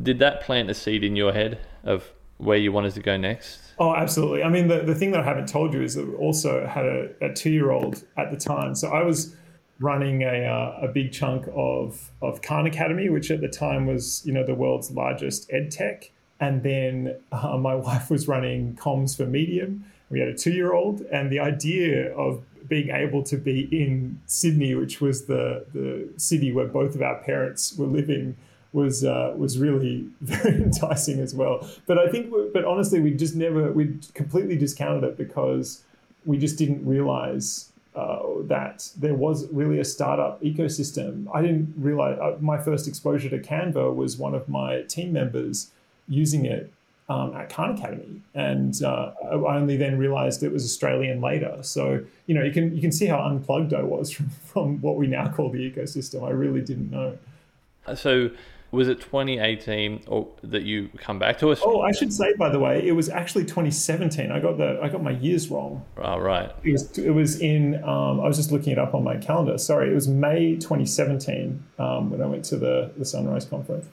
did 0.02 0.18
that 0.20 0.40
plant 0.40 0.70
a 0.70 0.74
seed 0.74 1.04
in 1.04 1.16
your 1.16 1.34
head 1.34 1.58
of 1.84 2.10
where 2.38 2.56
you 2.56 2.72
wanted 2.72 2.94
to 2.94 3.00
go 3.00 3.16
next? 3.16 3.60
Oh 3.78 3.94
absolutely. 3.94 4.42
I 4.42 4.48
mean 4.48 4.68
the, 4.68 4.80
the 4.80 4.94
thing 4.94 5.12
that 5.12 5.20
i 5.20 5.24
haven't 5.24 5.48
told 5.48 5.74
you 5.74 5.82
is 5.82 5.94
that 5.94 6.06
we 6.06 6.14
also 6.14 6.66
had 6.66 6.84
a, 6.84 7.08
a 7.20 7.32
two-year-old 7.32 8.04
at 8.16 8.30
the 8.30 8.36
time. 8.36 8.74
So 8.74 8.88
i 8.88 9.02
was 9.02 9.34
running 9.80 10.22
a, 10.22 10.44
uh, 10.44 10.86
a 10.86 10.88
big 10.88 11.12
chunk 11.12 11.46
of, 11.54 12.10
of 12.20 12.40
khan 12.42 12.66
academy 12.66 13.08
which 13.08 13.30
at 13.30 13.40
the 13.40 13.48
time 13.48 13.86
was 13.86 14.22
you 14.24 14.32
know 14.32 14.44
the 14.44 14.54
world's 14.54 14.90
largest 14.90 15.50
ed 15.52 15.70
tech. 15.70 16.10
And 16.40 16.62
then 16.62 17.16
uh, 17.30 17.56
my 17.56 17.74
wife 17.88 18.10
was 18.10 18.28
running 18.28 18.74
comms 18.74 19.16
for 19.16 19.26
medium. 19.26 19.84
We 20.10 20.20
had 20.20 20.28
a 20.28 20.34
two 20.34 20.52
year 20.52 20.74
old, 20.74 21.00
and 21.12 21.32
the 21.32 21.40
idea 21.40 22.14
of 22.14 22.44
being 22.68 22.90
able 22.90 23.22
to 23.24 23.36
be 23.36 23.68
in 23.72 24.20
Sydney, 24.26 24.74
which 24.74 25.00
was 25.00 25.26
the, 25.26 25.64
the 25.72 26.08
city 26.16 26.52
where 26.52 26.66
both 26.66 26.94
of 26.94 27.02
our 27.02 27.16
parents 27.22 27.74
were 27.76 27.86
living, 27.86 28.36
was 28.72 29.04
uh, 29.04 29.34
was 29.36 29.58
really 29.58 30.08
very 30.20 30.62
enticing 30.62 31.20
as 31.20 31.34
well. 31.34 31.66
But 31.86 31.98
I 31.98 32.08
think, 32.08 32.32
but 32.52 32.64
honestly, 32.64 33.00
we 33.00 33.12
just 33.12 33.34
never 33.34 33.72
we 33.72 33.98
completely 34.14 34.56
discounted 34.56 35.04
it 35.04 35.16
because 35.16 35.82
we 36.24 36.38
just 36.38 36.56
didn't 36.58 36.86
realize 36.86 37.72
uh, 37.94 38.20
that 38.44 38.90
there 38.96 39.14
was 39.14 39.46
really 39.52 39.78
a 39.78 39.84
startup 39.84 40.40
ecosystem. 40.42 41.26
I 41.34 41.42
didn't 41.42 41.74
realize 41.76 42.18
uh, 42.18 42.36
my 42.40 42.58
first 42.58 42.88
exposure 42.88 43.28
to 43.28 43.38
Canva 43.38 43.94
was 43.94 44.16
one 44.16 44.34
of 44.34 44.48
my 44.48 44.82
team 44.82 45.12
members 45.12 45.70
using 46.08 46.46
it 46.46 46.72
um, 47.08 47.34
at 47.36 47.50
Khan 47.50 47.72
Academy, 47.72 48.22
and 48.34 48.82
uh, 48.82 49.12
I 49.22 49.56
only 49.56 49.76
then 49.76 49.98
realized 49.98 50.42
it 50.42 50.52
was 50.52 50.64
Australian 50.64 51.20
later. 51.20 51.58
So 51.62 52.02
you 52.26 52.34
know 52.34 52.42
you 52.42 52.52
can 52.52 52.74
you 52.74 52.80
can 52.80 52.92
see 52.92 53.06
how 53.06 53.20
unplugged 53.20 53.74
I 53.74 53.82
was 53.82 54.10
from, 54.16 54.30
from 54.30 54.80
what 54.80 54.96
we 54.96 55.06
now 55.06 55.28
call 55.28 55.50
the 55.50 55.58
ecosystem. 55.58 56.26
I 56.26 56.30
really 56.30 56.62
didn't 56.62 56.90
know. 56.90 57.18
So 57.94 58.30
was 58.72 58.88
it 58.88 59.00
2018 59.02 60.04
or 60.08 60.28
that 60.42 60.62
you 60.62 60.88
come 60.96 61.18
back 61.18 61.38
to 61.38 61.50
us? 61.50 61.60
Oh, 61.62 61.82
I 61.82 61.92
should 61.92 62.12
say 62.12 62.32
by 62.38 62.48
the 62.48 62.58
way, 62.58 62.86
it 62.86 62.92
was 62.92 63.08
actually 63.08 63.44
2017. 63.44 64.32
I 64.32 64.40
got 64.40 64.56
the 64.56 64.80
I 64.82 64.88
got 64.88 65.02
my 65.02 65.10
years 65.10 65.50
wrong. 65.50 65.84
Oh, 65.98 66.18
right. 66.18 66.50
It 66.64 66.72
was 66.72 66.98
it 66.98 67.10
was 67.10 67.40
in. 67.40 67.82
Um, 67.84 68.20
I 68.20 68.26
was 68.26 68.38
just 68.38 68.50
looking 68.50 68.72
it 68.72 68.78
up 68.78 68.94
on 68.94 69.04
my 69.04 69.18
calendar. 69.18 69.58
Sorry, 69.58 69.90
it 69.90 69.94
was 69.94 70.08
May 70.08 70.56
2017 70.56 71.62
um, 71.78 72.10
when 72.10 72.22
I 72.22 72.26
went 72.26 72.44
to 72.46 72.56
the 72.56 72.92
the 72.96 73.04
Sunrise 73.04 73.44
conference. 73.44 73.86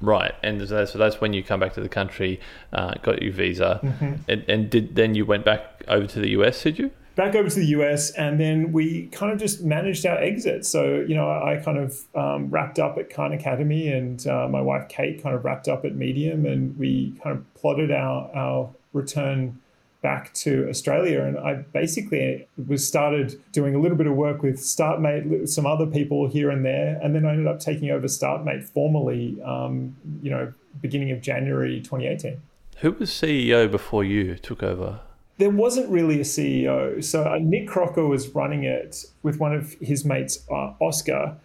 Right, 0.00 0.34
and 0.42 0.66
so 0.68 0.84
that's 0.98 1.20
when 1.20 1.32
you 1.32 1.44
come 1.44 1.60
back 1.60 1.74
to 1.74 1.80
the 1.80 1.88
country, 1.88 2.40
uh, 2.72 2.94
got 3.02 3.22
your 3.22 3.32
visa, 3.32 3.78
mm-hmm. 3.80 4.14
and, 4.26 4.44
and 4.48 4.68
did 4.68 4.96
then 4.96 5.14
you 5.14 5.24
went 5.24 5.44
back 5.44 5.84
over 5.86 6.08
to 6.08 6.18
the 6.18 6.30
US? 6.30 6.60
Did 6.60 6.76
you? 6.76 6.90
Back 7.14 7.34
over 7.34 7.48
to 7.48 7.58
the 7.58 7.66
US, 7.66 8.10
and 8.12 8.40
then 8.40 8.72
we 8.72 9.06
kind 9.08 9.32
of 9.32 9.38
just 9.38 9.62
managed 9.62 10.06
our 10.06 10.18
exit. 10.18 10.64
So, 10.64 11.04
you 11.06 11.14
know, 11.14 11.28
I 11.28 11.60
kind 11.64 11.78
of 11.78 12.00
um, 12.14 12.50
wrapped 12.50 12.78
up 12.78 12.98
at 12.98 13.10
Khan 13.10 13.32
Academy, 13.32 13.88
and 13.88 14.26
uh, 14.26 14.48
my 14.48 14.60
wife 14.60 14.88
Kate 14.88 15.22
kind 15.22 15.34
of 15.34 15.44
wrapped 15.44 15.68
up 15.68 15.84
at 15.84 15.94
Medium, 15.94 16.46
and 16.46 16.76
we 16.78 17.14
kind 17.22 17.36
of 17.36 17.54
plotted 17.54 17.90
our, 17.90 18.30
our 18.34 18.70
return 18.92 19.58
back 20.02 20.34
to 20.34 20.68
Australia. 20.68 21.22
And 21.22 21.38
I 21.38 21.54
basically 21.54 22.46
was 22.66 22.86
started 22.86 23.40
doing 23.52 23.74
a 23.74 23.78
little 23.80 23.96
bit 23.96 24.06
of 24.06 24.14
work 24.14 24.42
with 24.42 24.58
StartMate, 24.58 25.48
some 25.48 25.64
other 25.64 25.86
people 25.86 26.28
here 26.28 26.50
and 26.50 26.64
there, 26.64 26.98
and 27.02 27.14
then 27.14 27.24
I 27.24 27.30
ended 27.30 27.46
up 27.46 27.60
taking 27.60 27.90
over 27.90 28.06
StartMate 28.06 28.64
formally, 28.64 29.40
um, 29.42 29.96
you 30.22 30.30
know, 30.30 30.52
beginning 30.80 31.12
of 31.12 31.20
January 31.20 31.80
2018. 31.80 32.40
Who 32.78 32.92
was 32.92 33.10
CEO 33.10 33.70
before 33.70 34.02
you 34.02 34.34
took 34.36 34.62
over? 34.62 35.00
There 35.38 35.50
wasn't 35.50 35.88
really 35.88 36.20
a 36.20 36.24
CEO. 36.24 37.02
So 37.02 37.24
uh, 37.24 37.38
Nick 37.40 37.66
Crocker 37.66 38.06
was 38.06 38.28
running 38.28 38.64
it 38.64 39.04
with 39.22 39.40
one 39.40 39.54
of 39.54 39.72
his 39.74 40.04
mates, 40.04 40.44
uh, 40.50 40.72
Oscar, 40.80 41.36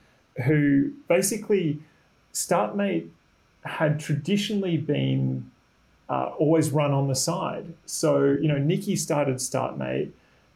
who 0.46 0.92
basically 1.08 1.80
StartMate 2.34 3.10
had 3.64 4.00
traditionally 4.00 4.78
been 4.78 5.50
uh, 6.10 6.32
always 6.38 6.72
run 6.72 6.92
on 6.92 7.08
the 7.08 7.16
side. 7.16 7.74
So 7.86 8.38
you 8.40 8.48
know, 8.48 8.56
Niki 8.56 8.98
started 8.98 9.38
StartMate, 9.38 10.12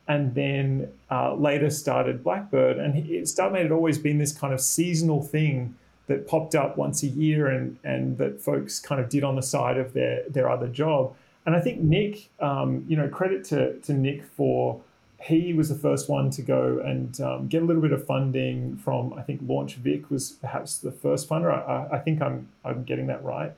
and 0.07 0.33
then 0.35 0.91
uh, 1.09 1.35
later 1.35 1.69
started 1.69 2.23
Blackbird, 2.23 2.77
and 2.77 2.95
he, 2.95 3.19
StartMate 3.21 3.63
had 3.63 3.71
always 3.71 3.97
been 3.97 4.17
this 4.17 4.31
kind 4.31 4.53
of 4.53 4.61
seasonal 4.61 5.21
thing 5.21 5.75
that 6.07 6.27
popped 6.27 6.55
up 6.55 6.77
once 6.77 7.03
a 7.03 7.07
year, 7.07 7.47
and 7.47 7.77
and 7.83 8.17
that 8.17 8.41
folks 8.41 8.79
kind 8.79 9.01
of 9.01 9.09
did 9.09 9.23
on 9.23 9.35
the 9.35 9.41
side 9.41 9.77
of 9.77 9.93
their 9.93 10.23
their 10.29 10.49
other 10.49 10.67
job. 10.67 11.15
And 11.45 11.55
I 11.55 11.59
think 11.59 11.81
Nick, 11.81 12.29
um, 12.39 12.85
you 12.87 12.95
know, 12.95 13.07
credit 13.07 13.43
to, 13.45 13.79
to 13.79 13.93
Nick 13.93 14.23
for 14.23 14.81
he 15.21 15.53
was 15.53 15.69
the 15.69 15.75
first 15.75 16.09
one 16.09 16.31
to 16.31 16.41
go 16.41 16.81
and 16.83 17.19
um, 17.21 17.47
get 17.47 17.61
a 17.61 17.65
little 17.65 17.81
bit 17.81 17.91
of 17.91 18.05
funding 18.05 18.75
from 18.77 19.13
I 19.13 19.21
think 19.21 19.41
Launch 19.47 19.75
Vic 19.75 20.09
was 20.09 20.31
perhaps 20.31 20.77
the 20.77 20.91
first 20.91 21.29
funder. 21.29 21.51
I, 21.51 21.95
I, 21.95 21.99
think 21.99 22.21
I'm 22.21 22.47
I'm 22.65 22.83
getting 22.83 23.07
that 23.07 23.23
right. 23.23 23.53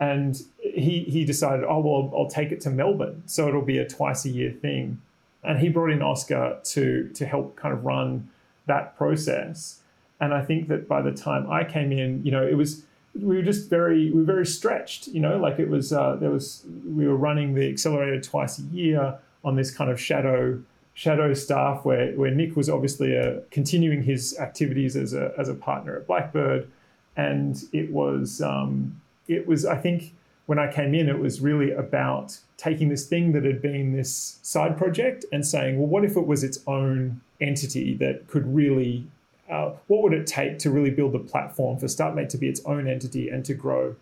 And 0.00 0.42
he 0.58 1.04
he 1.04 1.24
decided, 1.24 1.64
oh 1.64 1.80
well, 1.80 2.12
I'll 2.16 2.28
take 2.28 2.50
it 2.50 2.60
to 2.62 2.70
Melbourne, 2.70 3.22
so 3.26 3.46
it'll 3.46 3.62
be 3.62 3.78
a 3.78 3.88
twice 3.88 4.24
a 4.24 4.30
year 4.30 4.50
thing. 4.50 5.00
And 5.44 5.60
he 5.60 5.68
brought 5.68 5.90
in 5.90 6.02
Oscar 6.02 6.58
to 6.62 7.08
to 7.14 7.26
help 7.26 7.54
kind 7.54 7.72
of 7.72 7.84
run 7.84 8.28
that 8.66 8.96
process. 8.96 9.80
And 10.20 10.34
I 10.34 10.44
think 10.44 10.68
that 10.68 10.88
by 10.88 11.00
the 11.00 11.12
time 11.12 11.48
I 11.50 11.64
came 11.64 11.92
in, 11.92 12.24
you 12.24 12.32
know, 12.32 12.44
it 12.44 12.54
was 12.54 12.82
we 13.14 13.36
were 13.36 13.42
just 13.42 13.70
very 13.70 14.10
we 14.10 14.20
were 14.20 14.26
very 14.26 14.46
stretched 14.46 15.06
you 15.08 15.20
know 15.20 15.38
like 15.38 15.58
it 15.58 15.68
was 15.68 15.92
uh, 15.92 16.16
there 16.16 16.30
was 16.30 16.64
we 16.84 17.06
were 17.06 17.16
running 17.16 17.54
the 17.54 17.68
accelerator 17.68 18.20
twice 18.20 18.58
a 18.58 18.62
year 18.62 19.18
on 19.44 19.56
this 19.56 19.70
kind 19.70 19.90
of 19.90 20.00
shadow 20.00 20.60
shadow 20.94 21.34
staff 21.34 21.84
where 21.84 22.12
where 22.12 22.30
Nick 22.30 22.56
was 22.56 22.70
obviously 22.70 23.18
uh, 23.18 23.40
continuing 23.50 24.02
his 24.02 24.38
activities 24.38 24.96
as 24.96 25.12
a 25.12 25.32
as 25.36 25.48
a 25.48 25.54
partner 25.54 25.96
at 25.96 26.06
Blackbird. 26.06 26.70
And 27.16 27.62
it 27.72 27.90
was 27.92 28.40
um, 28.40 29.00
it 29.28 29.46
was 29.46 29.66
I 29.66 29.76
think 29.76 30.14
when 30.46 30.58
I 30.58 30.72
came 30.72 30.94
in 30.94 31.08
it 31.08 31.18
was 31.18 31.40
really 31.40 31.72
about 31.72 32.38
taking 32.56 32.88
this 32.88 33.06
thing 33.06 33.32
that 33.32 33.44
had 33.44 33.60
been 33.60 33.94
this 33.94 34.38
side 34.42 34.78
project 34.78 35.24
and 35.32 35.44
saying 35.44 35.78
well 35.78 35.88
what 35.88 36.04
if 36.04 36.16
it 36.16 36.26
was 36.26 36.44
its 36.44 36.60
own 36.66 37.20
entity 37.40 37.94
that 37.96 38.28
could 38.28 38.54
really 38.54 39.06
uh, 39.50 39.72
what 39.88 40.02
would 40.02 40.12
it 40.12 40.26
take 40.26 40.58
to 40.60 40.70
really 40.70 40.90
build 40.90 41.12
the 41.12 41.18
platform 41.18 41.78
for 41.78 41.86
StartMate 41.86 42.28
to 42.30 42.38
be 42.38 42.48
its 42.48 42.60
own 42.64 42.88
entity 42.88 43.28
and 43.28 43.44
to 43.44 43.54
grow? 43.54 43.96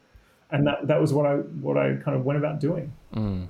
And 0.51 0.67
that, 0.67 0.87
that 0.87 1.01
was 1.01 1.13
what 1.13 1.27
I 1.27 1.37
what 1.37 1.77
I 1.77 1.97
kind 1.97 2.17
of 2.17 2.25
went 2.25 2.39
about 2.39 2.61
doing. 2.61 2.93
Mm. 3.15 3.49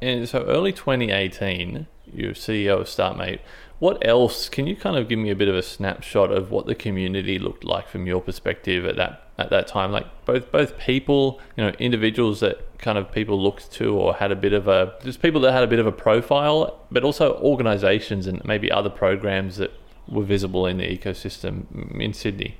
And 0.00 0.28
so 0.28 0.44
early 0.44 0.72
2018, 0.72 1.86
you're 2.12 2.32
CEO 2.32 2.80
of 2.80 2.86
StartMate. 2.86 3.40
What 3.78 4.06
else? 4.06 4.48
Can 4.48 4.66
you 4.66 4.76
kind 4.76 4.96
of 4.96 5.08
give 5.08 5.18
me 5.18 5.30
a 5.30 5.34
bit 5.34 5.48
of 5.48 5.54
a 5.56 5.62
snapshot 5.62 6.30
of 6.30 6.50
what 6.50 6.66
the 6.66 6.74
community 6.74 7.38
looked 7.38 7.64
like 7.64 7.88
from 7.88 8.06
your 8.06 8.20
perspective 8.20 8.84
at 8.86 8.96
that 8.96 9.28
at 9.36 9.50
that 9.50 9.66
time? 9.66 9.90
Like 9.92 10.06
both 10.24 10.52
both 10.52 10.78
people, 10.78 11.40
you 11.56 11.64
know, 11.64 11.70
individuals 11.78 12.40
that 12.40 12.78
kind 12.78 12.98
of 12.98 13.10
people 13.10 13.42
looked 13.42 13.72
to 13.72 13.94
or 13.94 14.14
had 14.14 14.30
a 14.30 14.36
bit 14.36 14.52
of 14.52 14.68
a 14.68 14.94
just 15.02 15.20
people 15.20 15.40
that 15.42 15.52
had 15.52 15.64
a 15.64 15.66
bit 15.66 15.80
of 15.80 15.86
a 15.86 15.92
profile, 15.92 16.80
but 16.90 17.02
also 17.02 17.34
organizations 17.40 18.26
and 18.26 18.44
maybe 18.44 18.70
other 18.70 18.90
programs 18.90 19.56
that 19.56 19.72
were 20.08 20.24
visible 20.24 20.66
in 20.66 20.78
the 20.78 20.84
ecosystem 20.84 22.00
in 22.00 22.12
Sydney? 22.12 22.56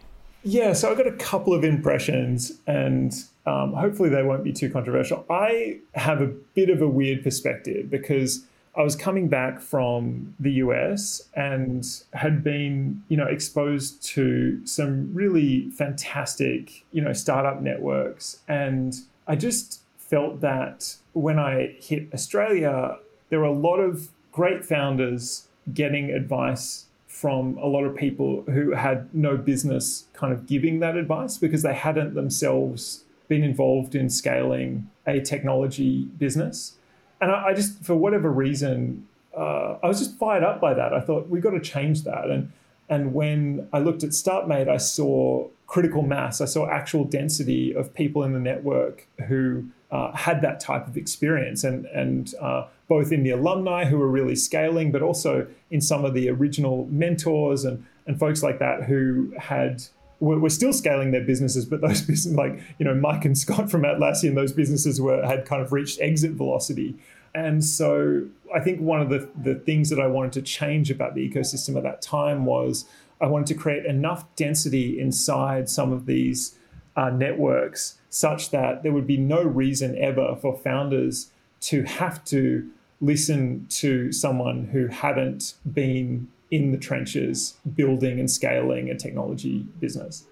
Yeah, 0.46 0.74
so 0.74 0.90
I've 0.90 0.98
got 0.98 1.06
a 1.06 1.12
couple 1.12 1.54
of 1.54 1.64
impressions, 1.64 2.52
and 2.66 3.14
um, 3.46 3.72
hopefully 3.72 4.10
they 4.10 4.22
won't 4.22 4.44
be 4.44 4.52
too 4.52 4.68
controversial. 4.68 5.24
I 5.30 5.78
have 5.94 6.20
a 6.20 6.26
bit 6.26 6.68
of 6.68 6.82
a 6.82 6.88
weird 6.88 7.22
perspective 7.22 7.90
because 7.90 8.44
I 8.76 8.82
was 8.82 8.94
coming 8.94 9.28
back 9.28 9.60
from 9.60 10.34
the 10.38 10.52
US 10.52 11.22
and 11.34 11.86
had 12.12 12.44
been, 12.44 13.02
you 13.08 13.16
know, 13.16 13.26
exposed 13.26 14.02
to 14.14 14.64
some 14.66 15.14
really 15.14 15.70
fantastic, 15.70 16.84
you 16.92 17.00
know, 17.00 17.14
startup 17.14 17.62
networks, 17.62 18.40
and 18.46 18.94
I 19.26 19.36
just 19.36 19.80
felt 19.96 20.42
that 20.42 20.96
when 21.14 21.38
I 21.38 21.76
hit 21.80 22.08
Australia, 22.12 22.98
there 23.30 23.38
were 23.38 23.46
a 23.46 23.52
lot 23.52 23.78
of 23.78 24.10
great 24.30 24.62
founders 24.62 25.48
getting 25.72 26.10
advice 26.10 26.83
from 27.24 27.56
a 27.56 27.66
lot 27.66 27.84
of 27.84 27.96
people 27.96 28.44
who 28.52 28.72
had 28.72 29.08
no 29.14 29.34
business 29.34 30.08
kind 30.12 30.30
of 30.30 30.46
giving 30.46 30.80
that 30.80 30.94
advice 30.94 31.38
because 31.38 31.62
they 31.62 31.72
hadn't 31.72 32.12
themselves 32.12 33.04
been 33.28 33.42
involved 33.42 33.94
in 33.94 34.10
scaling 34.10 34.90
a 35.06 35.20
technology 35.20 36.02
business. 36.18 36.74
And 37.22 37.32
I, 37.32 37.46
I 37.46 37.54
just, 37.54 37.82
for 37.82 37.94
whatever 37.94 38.30
reason, 38.30 39.08
uh, 39.34 39.78
I 39.82 39.88
was 39.88 40.00
just 40.00 40.18
fired 40.18 40.42
up 40.42 40.60
by 40.60 40.74
that. 40.74 40.92
I 40.92 41.00
thought 41.00 41.30
we've 41.30 41.42
got 41.42 41.52
to 41.52 41.60
change 41.60 42.02
that. 42.02 42.28
And 42.28 42.52
and 42.90 43.14
when 43.14 43.70
I 43.72 43.78
looked 43.78 44.02
at 44.02 44.10
StartMate, 44.10 44.68
I 44.68 44.76
saw 44.76 45.48
critical 45.66 46.02
mass. 46.02 46.42
I 46.42 46.44
saw 46.44 46.68
actual 46.68 47.04
density 47.04 47.72
of 47.72 47.94
people 47.94 48.22
in 48.24 48.34
the 48.34 48.38
network 48.38 49.06
who 49.28 49.64
uh, 49.94 50.10
had 50.16 50.42
that 50.42 50.58
type 50.58 50.88
of 50.88 50.96
experience, 50.96 51.62
and 51.62 51.86
and 51.86 52.34
uh, 52.40 52.66
both 52.88 53.12
in 53.12 53.22
the 53.22 53.30
alumni 53.30 53.84
who 53.84 53.96
were 53.96 54.08
really 54.08 54.34
scaling, 54.34 54.90
but 54.90 55.02
also 55.02 55.46
in 55.70 55.80
some 55.80 56.04
of 56.04 56.14
the 56.14 56.28
original 56.28 56.88
mentors 56.90 57.64
and 57.64 57.86
and 58.06 58.18
folks 58.18 58.42
like 58.42 58.58
that 58.58 58.82
who 58.82 59.32
had 59.38 59.84
were, 60.18 60.50
still 60.50 60.72
scaling 60.72 61.12
their 61.12 61.24
businesses, 61.24 61.64
but 61.64 61.80
those 61.80 62.00
businesses 62.08 62.34
like 62.34 62.60
you 62.78 62.84
know 62.84 62.94
Mike 62.94 63.24
and 63.24 63.38
Scott 63.38 63.70
from 63.70 63.82
Atlassian, 63.82 64.34
those 64.34 64.52
businesses 64.52 65.00
were 65.00 65.24
had 65.24 65.44
kind 65.46 65.62
of 65.62 65.72
reached 65.72 66.00
exit 66.00 66.32
velocity. 66.32 66.96
And 67.32 67.64
so 67.64 68.26
I 68.52 68.60
think 68.60 68.80
one 68.80 69.00
of 69.00 69.10
the, 69.10 69.28
the 69.40 69.56
things 69.56 69.90
that 69.90 69.98
I 69.98 70.06
wanted 70.06 70.32
to 70.34 70.42
change 70.42 70.88
about 70.90 71.16
the 71.16 71.28
ecosystem 71.28 71.76
at 71.76 71.82
that 71.82 72.00
time 72.00 72.46
was 72.46 72.84
I 73.20 73.26
wanted 73.26 73.48
to 73.48 73.54
create 73.54 73.86
enough 73.86 74.24
density 74.36 75.00
inside 75.00 75.68
some 75.68 75.92
of 75.92 76.06
these 76.06 76.56
uh, 76.96 77.10
networks 77.10 77.98
such 78.14 78.50
that 78.50 78.84
there 78.84 78.92
would 78.92 79.08
be 79.08 79.16
no 79.16 79.42
reason 79.42 79.98
ever 79.98 80.36
for 80.40 80.56
founders 80.56 81.32
to 81.60 81.82
have 81.82 82.24
to 82.24 82.70
listen 83.00 83.66
to 83.68 84.12
someone 84.12 84.66
who 84.66 84.86
hadn't 84.86 85.54
been 85.72 86.28
in 86.48 86.70
the 86.70 86.78
trenches 86.78 87.54
building 87.74 88.20
and 88.20 88.30
scaling 88.30 88.88
a 88.88 88.94
technology 88.96 89.66
business. 89.80 90.26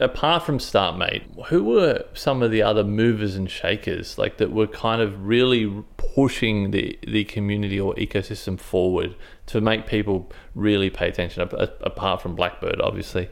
apart 0.00 0.42
from 0.42 0.58
StartMate, 0.58 1.22
who 1.46 1.64
were 1.64 2.04
some 2.14 2.42
of 2.42 2.50
the 2.50 2.62
other 2.62 2.84
movers 2.84 3.36
and 3.36 3.50
shakers 3.50 4.18
like 4.18 4.36
that 4.38 4.52
were 4.52 4.66
kind 4.66 5.00
of 5.02 5.26
really 5.26 5.84
pushing 6.14 6.70
the 6.72 6.98
the 7.06 7.24
community 7.24 7.78
or 7.80 7.94
ecosystem 7.94 8.58
forward 8.58 9.14
to 9.46 9.60
make 9.60 9.86
people 9.86 10.30
really 10.54 10.90
pay 10.90 11.08
attention 11.08 11.42
apart 11.80 12.20
from 12.22 12.34
Blackbird 12.34 12.80
obviously? 12.80 13.28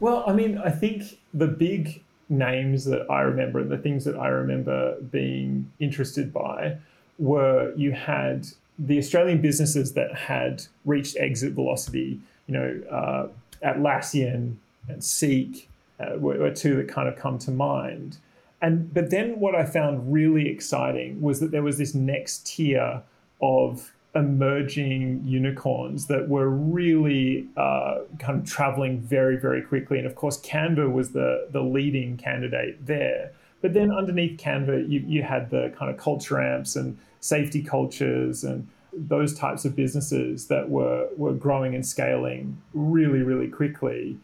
Well, 0.00 0.24
I 0.26 0.32
mean, 0.32 0.58
I 0.58 0.70
think 0.70 1.02
the 1.32 1.46
big 1.46 2.02
names 2.32 2.84
that 2.86 3.08
I 3.10 3.20
remember 3.20 3.60
and 3.60 3.70
the 3.70 3.78
things 3.78 4.04
that 4.04 4.16
I 4.16 4.28
remember 4.28 4.96
being 5.00 5.70
interested 5.78 6.32
by 6.32 6.78
were 7.18 7.72
you 7.76 7.92
had 7.92 8.48
the 8.78 8.98
Australian 8.98 9.40
businesses 9.40 9.92
that 9.92 10.14
had 10.14 10.64
reached 10.84 11.16
exit 11.18 11.52
velocity, 11.52 12.20
you 12.46 12.54
know, 12.54 12.80
uh, 12.90 13.28
Atlassian 13.64 14.56
and 14.88 15.04
Seek 15.04 15.68
uh, 16.00 16.16
were, 16.18 16.38
were 16.38 16.50
two 16.50 16.76
that 16.76 16.88
kind 16.88 17.08
of 17.08 17.16
come 17.16 17.38
to 17.38 17.50
mind. 17.50 18.18
And 18.60 18.92
but 18.92 19.10
then 19.10 19.40
what 19.40 19.54
I 19.54 19.64
found 19.64 20.12
really 20.12 20.48
exciting 20.48 21.20
was 21.20 21.40
that 21.40 21.50
there 21.50 21.62
was 21.62 21.78
this 21.78 21.94
next 21.94 22.46
tier 22.46 23.02
of 23.40 23.92
emerging 24.14 25.22
unicorns 25.24 26.06
that 26.06 26.28
were 26.28 26.48
really 26.48 27.46
uh, 27.56 28.00
kind 28.18 28.38
of 28.40 28.46
traveling 28.46 29.00
very 29.00 29.36
very 29.36 29.62
quickly. 29.62 29.98
And 29.98 30.06
of 30.06 30.14
course, 30.14 30.40
Canva 30.40 30.92
was 30.92 31.12
the 31.12 31.48
the 31.50 31.62
leading 31.62 32.16
candidate 32.16 32.86
there. 32.86 33.32
But 33.62 33.74
then 33.74 33.92
underneath 33.92 34.38
Canva, 34.40 34.90
you, 34.90 35.00
you 35.06 35.22
had 35.22 35.50
the 35.50 35.72
kind 35.78 35.90
of 35.90 35.96
culture 35.96 36.40
amps 36.40 36.74
and 36.74 36.98
safety 37.20 37.62
cultures 37.62 38.42
and 38.42 38.66
those 38.92 39.34
types 39.38 39.64
of 39.64 39.74
businesses 39.74 40.48
that 40.48 40.68
were 40.68 41.08
were 41.16 41.32
growing 41.32 41.74
and 41.74 41.86
scaling 41.86 42.60
really 42.74 43.22
really 43.22 43.48
quickly 43.48 44.18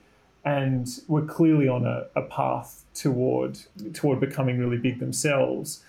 and 0.44 1.00
were 1.08 1.24
clearly 1.24 1.68
on 1.68 1.86
a, 1.86 2.06
a 2.14 2.22
path 2.22 2.84
toward 2.94 3.58
toward 3.94 4.20
becoming 4.20 4.58
really 4.58 4.76
big 4.76 4.98
themselves. 4.98 5.82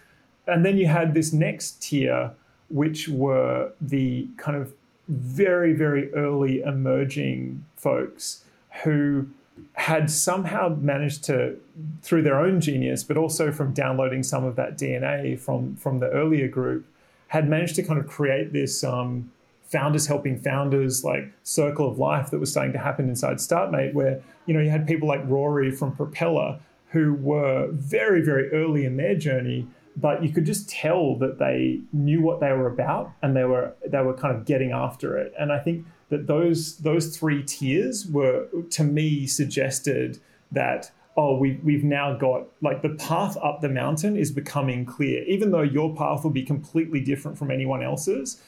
And 0.48 0.66
then 0.66 0.78
you 0.78 0.88
had 0.88 1.14
this 1.14 1.32
next 1.32 1.82
tier, 1.82 2.32
which 2.70 3.08
were 3.08 3.72
the 3.82 4.28
kind 4.38 4.58
of 4.58 4.74
very, 5.08 5.74
very 5.74 6.14
early 6.14 6.62
emerging 6.62 7.66
folks 7.76 8.44
who 8.84 9.28
had 9.74 10.10
somehow 10.10 10.70
managed 10.70 11.24
to, 11.26 11.58
through 12.02 12.22
their 12.22 12.40
own 12.40 12.62
genius, 12.62 13.04
but 13.04 13.18
also 13.18 13.52
from 13.52 13.74
downloading 13.74 14.24
some 14.24 14.44
of 14.44 14.56
that 14.56 14.78
DNA 14.78 15.40
from, 15.40 15.76
from 15.76 16.00
the 16.00 16.10
earlier 16.10 16.48
group, 16.48 16.86
had 17.28 17.50
managed 17.50 17.76
to 17.76 17.84
kind 17.84 18.00
of 18.00 18.08
create 18.08 18.54
this 18.54 18.84
um, 18.84 19.32
founders 19.70 20.08
helping 20.08 20.40
founders 20.40 21.04
like 21.04 21.32
circle 21.44 21.88
of 21.90 22.00
life 22.00 22.32
that 22.32 22.40
was 22.40 22.52
starting 22.52 22.74
to 22.74 22.80
happen 22.80 23.08
inside 23.08 23.38
StartMate, 23.38 23.94
where 23.94 24.22
you 24.46 24.54
know 24.54 24.60
you 24.60 24.70
had 24.70 24.88
people 24.88 25.08
like 25.08 25.22
Rory 25.26 25.72
from 25.72 25.96
Propeller 25.96 26.60
who 26.92 27.14
were 27.14 27.68
very 27.72 28.22
very 28.22 28.52
early 28.52 28.84
in 28.84 28.98
their 28.98 29.16
journey, 29.16 29.68
but 30.00 30.24
you 30.24 30.30
could 30.30 30.46
just 30.46 30.70
tell 30.70 31.16
that 31.18 31.40
they 31.40 31.80
knew 31.94 32.22
what 32.22 32.40
they 32.40 32.52
were 32.52 32.68
about 32.68 33.12
and 33.22 33.36
they 33.36 33.44
were 33.44 33.74
they 33.86 34.02
were 34.02 34.14
kind 34.14 34.36
of 34.36 34.46
getting 34.46 34.72
after 34.72 35.18
it. 35.18 35.34
And 35.40 35.52
I 35.52 35.60
think 35.60 35.86
that 36.10 36.28
those 36.28 36.78
those 36.78 37.18
three 37.18 37.44
tiers 37.44 38.06
were 38.08 38.48
to 38.72 38.84
me 38.84 39.28
suggested 39.28 40.20
that 40.52 40.92
oh 41.18 41.38
we, 41.38 41.60
we've 41.64 41.84
now 41.84 42.16
got 42.16 42.46
like 42.62 42.82
the 42.82 42.90
path 42.90 43.38
up 43.44 43.62
the 43.62 43.70
mountain 43.70 44.16
is 44.16 44.32
becoming 44.32 44.86
clear 44.86 45.24
even 45.24 45.52
though 45.52 45.62
your 45.62 45.96
path 45.96 46.24
will 46.24 46.32
be 46.32 46.44
completely 46.44 47.02
different 47.02 47.38
from 47.38 47.52
anyone 47.52 47.84
else's 47.84 48.42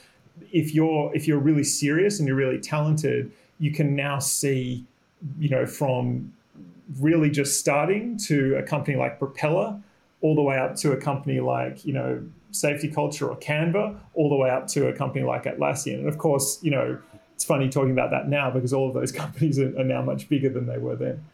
if 0.52 0.74
you're 0.74 1.14
if 1.16 1.28
you're 1.28 1.40
really 1.40 1.64
serious 1.64 2.20
and 2.20 2.28
you're 2.28 2.38
really 2.38 2.60
talented, 2.60 3.32
you 3.60 3.72
can 3.72 3.96
now 3.96 4.20
see, 4.20 4.86
you 5.38 5.50
know, 5.50 5.66
from 5.66 6.34
really 7.00 7.30
just 7.30 7.60
starting 7.60 8.18
to 8.18 8.56
a 8.58 8.64
company 8.64 8.98
like 8.98 9.20
Propeller, 9.20 9.80
all 10.22 10.36
the 10.36 10.42
way 10.42 10.58
up 10.58 10.76
to 10.78 10.92
a 10.92 10.98
company 10.98 11.40
like 11.40 11.84
you 11.86 11.94
know 11.94 12.24
Safety 12.52 12.90
Culture 12.90 13.30
or 13.30 13.38
Canva, 13.38 13.98
all 14.14 14.30
the 14.30 14.36
way 14.36 14.50
up 14.50 14.68
to 14.68 14.88
a 14.88 14.94
company 14.94 15.26
like 15.26 15.46
Atlassian. 15.46 16.00
And 16.00 16.08
of 16.08 16.18
course, 16.18 16.60
you 16.62 16.72
know, 16.72 17.00
it's 17.34 17.46
funny 17.46 17.70
talking 17.70 17.92
about 17.92 18.12
that 18.12 18.28
now 18.28 18.52
because 18.52 18.74
all 18.74 18.88
of 18.88 18.94
those 18.94 19.12
companies 19.24 19.60
are, 19.60 19.78
are 19.80 19.84
now 19.84 20.02
much 20.02 20.30
bigger 20.30 20.50
than 20.50 20.68
they 20.68 20.78
were 20.78 20.96
then. 20.96 21.26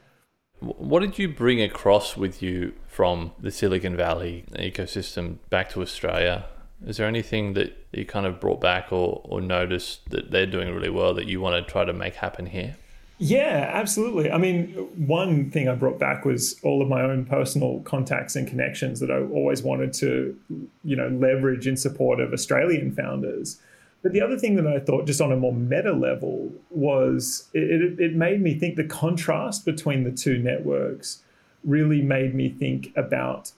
What 0.60 1.02
did 1.02 1.20
you 1.20 1.28
bring 1.28 1.62
across 1.62 2.18
with 2.18 2.42
you 2.42 2.74
from 2.88 3.32
the 3.40 3.52
Silicon 3.52 3.96
Valley 3.96 4.46
ecosystem 4.54 5.38
back 5.52 5.70
to 5.72 5.84
Australia? 5.84 6.46
Is 6.86 6.98
there 6.98 7.08
anything 7.08 7.54
that 7.54 7.88
you 7.92 8.06
kind 8.06 8.26
of 8.26 8.40
brought 8.40 8.60
back 8.60 8.92
or, 8.92 9.22
or 9.24 9.40
noticed 9.40 10.10
that 10.10 10.32
they're 10.32 10.48
doing 10.48 10.74
really 10.74 10.90
well 10.90 11.14
that 11.14 11.28
you 11.28 11.42
want 11.42 11.64
to 11.64 11.72
try 11.72 11.86
to 11.86 11.94
make 11.94 12.16
happen 12.16 12.48
here? 12.48 12.76
Yeah, 13.20 13.72
absolutely. 13.74 14.32
I 14.32 14.38
mean, 14.38 14.68
one 14.96 15.50
thing 15.50 15.68
I 15.68 15.74
brought 15.74 15.98
back 15.98 16.24
was 16.24 16.60
all 16.62 16.84
of 16.84 16.88
my 16.88 17.02
own 17.02 17.26
personal 17.26 17.80
contacts 17.80 18.36
and 18.36 18.48
connections 18.48 19.00
that 19.00 19.10
I 19.10 19.22
always 19.22 19.64
wanted 19.64 19.92
to, 19.94 20.38
you 20.84 20.96
know, 20.96 21.08
leverage 21.08 21.66
in 21.68 21.78
support 21.78 22.20
of 22.20 22.32
Australian 22.32 22.94
founders. 22.94 23.60
But 24.04 24.14
the 24.14 24.22
other 24.22 24.38
thing 24.38 24.56
that 24.58 24.68
I 24.68 24.80
thought, 24.80 25.08
just 25.08 25.20
on 25.20 25.32
a 25.32 25.36
more 25.36 25.54
meta 25.54 25.94
level, 25.94 26.52
was 26.70 27.50
it, 27.54 28.00
it 28.00 28.16
made 28.16 28.42
me 28.42 28.54
think 28.54 28.76
the 28.76 28.84
contrast 28.84 29.66
between 29.66 30.04
the 30.04 30.12
two 30.12 30.38
networks 30.38 31.24
really 31.64 32.04
made 32.04 32.36
me 32.36 32.50
think 32.50 32.94
about 32.96 33.52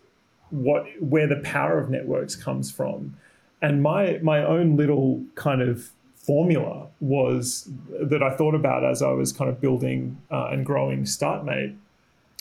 what 0.51 0.85
where 1.01 1.27
the 1.27 1.41
power 1.43 1.77
of 1.79 1.89
networks 1.89 2.35
comes 2.35 2.71
from. 2.71 3.17
And 3.61 3.83
my 3.83 4.19
my 4.23 4.43
own 4.43 4.77
little 4.77 5.25
kind 5.35 5.61
of 5.61 5.91
formula 6.29 6.85
was 6.99 7.67
that 7.89 8.21
I 8.21 8.35
thought 8.35 8.53
about 8.53 8.83
as 8.83 9.01
I 9.01 9.09
was 9.13 9.33
kind 9.33 9.49
of 9.49 9.59
building 9.59 10.21
uh, 10.29 10.49
and 10.51 10.63
growing 10.63 11.05
StartMate 11.05 11.75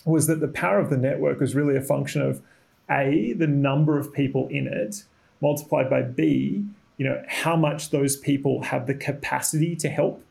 was 0.05 0.27
that 0.27 0.41
the 0.41 0.49
power 0.49 0.79
of 0.79 0.91
the 0.91 0.99
network 0.99 1.41
was 1.41 1.55
really 1.55 1.75
a 1.75 1.81
function 1.81 2.21
of 2.21 2.43
a 2.91 3.33
the 3.33 3.47
number 3.47 3.99
of 3.99 4.13
people 4.13 4.47
in 4.49 4.67
it 4.67 5.05
multiplied 5.41 5.89
by 5.89 6.03
b 6.03 6.65
you 6.99 7.07
know 7.07 7.23
how 7.29 7.57
much 7.57 7.89
those 7.89 8.15
people 8.15 8.63
have 8.65 8.87
the 8.87 8.95
capacity 8.95 9.75
to 9.77 9.89
help 9.89 10.23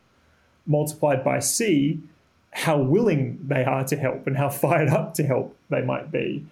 multiplied 0.64 1.24
by 1.24 1.40
c 1.40 1.98
how 2.52 2.78
willing 2.78 3.40
they 3.44 3.64
are 3.64 3.84
to 3.84 3.96
help 3.96 4.26
and 4.28 4.36
how 4.36 4.48
fired 4.64 4.88
up 4.88 5.14
to 5.14 5.24
help 5.24 5.56
they 5.68 5.82
might 5.82 6.12
be 6.12 6.46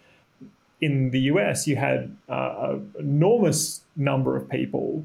in 0.80 1.10
the 1.10 1.20
US, 1.32 1.66
you 1.66 1.76
had 1.76 2.16
uh, 2.28 2.54
an 2.70 2.92
enormous 2.98 3.82
number 3.96 4.36
of 4.36 4.48
people. 4.48 5.04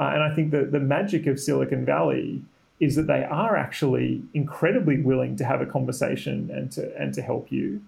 Uh, 0.00 0.12
and 0.14 0.22
I 0.22 0.34
think 0.34 0.50
that 0.52 0.72
the 0.72 0.80
magic 0.80 1.26
of 1.26 1.38
Silicon 1.38 1.84
Valley 1.84 2.42
is 2.80 2.96
that 2.96 3.06
they 3.06 3.22
are 3.22 3.54
actually 3.56 4.22
incredibly 4.32 4.98
willing 5.02 5.36
to 5.36 5.44
have 5.44 5.60
a 5.60 5.66
conversation 5.66 6.50
and 6.50 6.72
to, 6.72 6.96
and 6.96 7.12
to 7.12 7.20
help 7.20 7.52
you. 7.52 7.82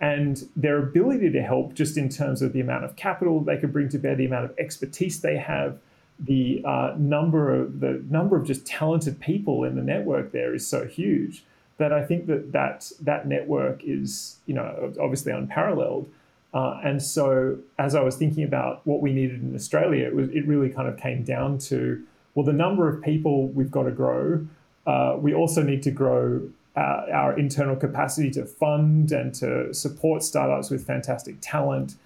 And 0.00 0.48
their 0.56 0.78
ability 0.78 1.30
to 1.30 1.42
help, 1.42 1.74
just 1.74 1.98
in 1.98 2.08
terms 2.08 2.40
of 2.40 2.54
the 2.54 2.60
amount 2.62 2.84
of 2.84 2.96
capital 2.96 3.40
they 3.40 3.58
can 3.58 3.70
bring 3.70 3.90
to 3.90 3.98
bear, 3.98 4.16
the 4.16 4.24
amount 4.24 4.46
of 4.46 4.58
expertise 4.58 5.20
they 5.20 5.36
have, 5.36 5.78
the 6.18 6.62
uh, 6.64 6.94
number 6.96 7.54
of 7.54 7.80
the 7.80 8.02
number 8.08 8.36
of 8.36 8.46
just 8.46 8.66
talented 8.66 9.20
people 9.20 9.64
in 9.64 9.74
the 9.74 9.82
network 9.82 10.32
there 10.32 10.54
is 10.54 10.66
so 10.66 10.86
huge 10.86 11.44
that 11.78 11.92
I 11.94 12.04
think 12.04 12.26
that 12.26 12.52
that, 12.52 12.92
that 13.00 13.26
network 13.26 13.82
is, 13.84 14.36
you 14.46 14.54
know, 14.54 14.92
obviously 15.00 15.32
unparalleled. 15.32 16.10
Uh, 16.52 16.80
and 16.84 17.00
so, 17.00 17.58
as 17.78 17.94
I 17.94 18.02
was 18.02 18.16
thinking 18.16 18.42
about 18.42 18.84
what 18.84 19.00
we 19.00 19.12
needed 19.12 19.40
in 19.40 19.54
Australia, 19.54 20.06
it, 20.06 20.14
was, 20.14 20.28
it 20.30 20.46
really 20.46 20.68
kind 20.68 20.88
of 20.88 20.96
came 20.96 21.22
down 21.22 21.58
to 21.58 22.02
well, 22.34 22.44
the 22.44 22.52
number 22.52 22.88
of 22.88 23.02
people 23.02 23.48
we've 23.48 23.70
got 23.70 23.84
to 23.84 23.90
grow. 23.90 24.46
Uh, 24.86 25.16
we 25.18 25.34
also 25.34 25.62
need 25.62 25.82
to 25.82 25.90
grow 25.90 26.48
uh, 26.76 27.06
our 27.12 27.38
internal 27.38 27.76
capacity 27.76 28.30
to 28.30 28.44
fund 28.44 29.12
and 29.12 29.34
to 29.34 29.72
support 29.74 30.22
startups 30.22 30.70
with 30.70 30.86
fantastic 30.86 31.36
talent. 31.40 31.96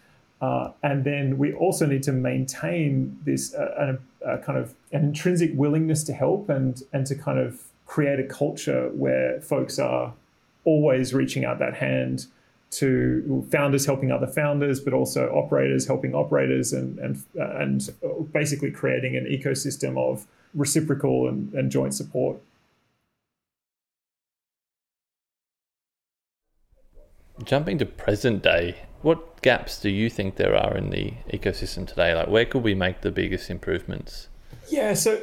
Uh, 0.40 0.70
and 0.82 1.04
then 1.04 1.38
we 1.38 1.52
also 1.54 1.86
need 1.86 2.02
to 2.02 2.12
maintain 2.12 3.18
this 3.24 3.54
uh, 3.54 3.96
a 4.24 4.38
kind 4.38 4.58
of 4.58 4.74
an 4.92 5.04
intrinsic 5.04 5.50
willingness 5.54 6.02
to 6.04 6.12
help 6.12 6.48
and, 6.48 6.82
and 6.92 7.06
to 7.06 7.14
kind 7.14 7.38
of 7.38 7.62
create 7.86 8.18
a 8.18 8.24
culture 8.24 8.88
where 8.90 9.40
folks 9.40 9.78
are 9.78 10.12
always 10.64 11.12
reaching 11.12 11.44
out 11.44 11.58
that 11.58 11.74
hand 11.74 12.26
to 12.78 13.46
founders 13.50 13.86
helping 13.86 14.10
other 14.10 14.26
founders, 14.26 14.80
but 14.80 14.92
also 14.92 15.28
operators 15.30 15.86
helping 15.86 16.14
operators, 16.14 16.72
and 16.72 16.98
and 16.98 17.22
and 17.34 18.32
basically 18.32 18.70
creating 18.70 19.16
an 19.16 19.24
ecosystem 19.26 19.98
of 19.98 20.26
reciprocal 20.54 21.28
and, 21.28 21.52
and 21.54 21.70
joint 21.70 21.94
support. 21.94 22.38
Jumping 27.42 27.78
to 27.78 27.86
present 27.86 28.42
day, 28.42 28.76
what 29.02 29.42
gaps 29.42 29.80
do 29.80 29.90
you 29.90 30.08
think 30.08 30.36
there 30.36 30.56
are 30.56 30.76
in 30.76 30.90
the 30.90 31.14
ecosystem 31.32 31.86
today? 31.86 32.14
Like, 32.14 32.28
where 32.28 32.44
could 32.44 32.62
we 32.62 32.74
make 32.74 33.00
the 33.00 33.10
biggest 33.10 33.50
improvements? 33.50 34.28
Yeah, 34.68 34.94
so 34.94 35.20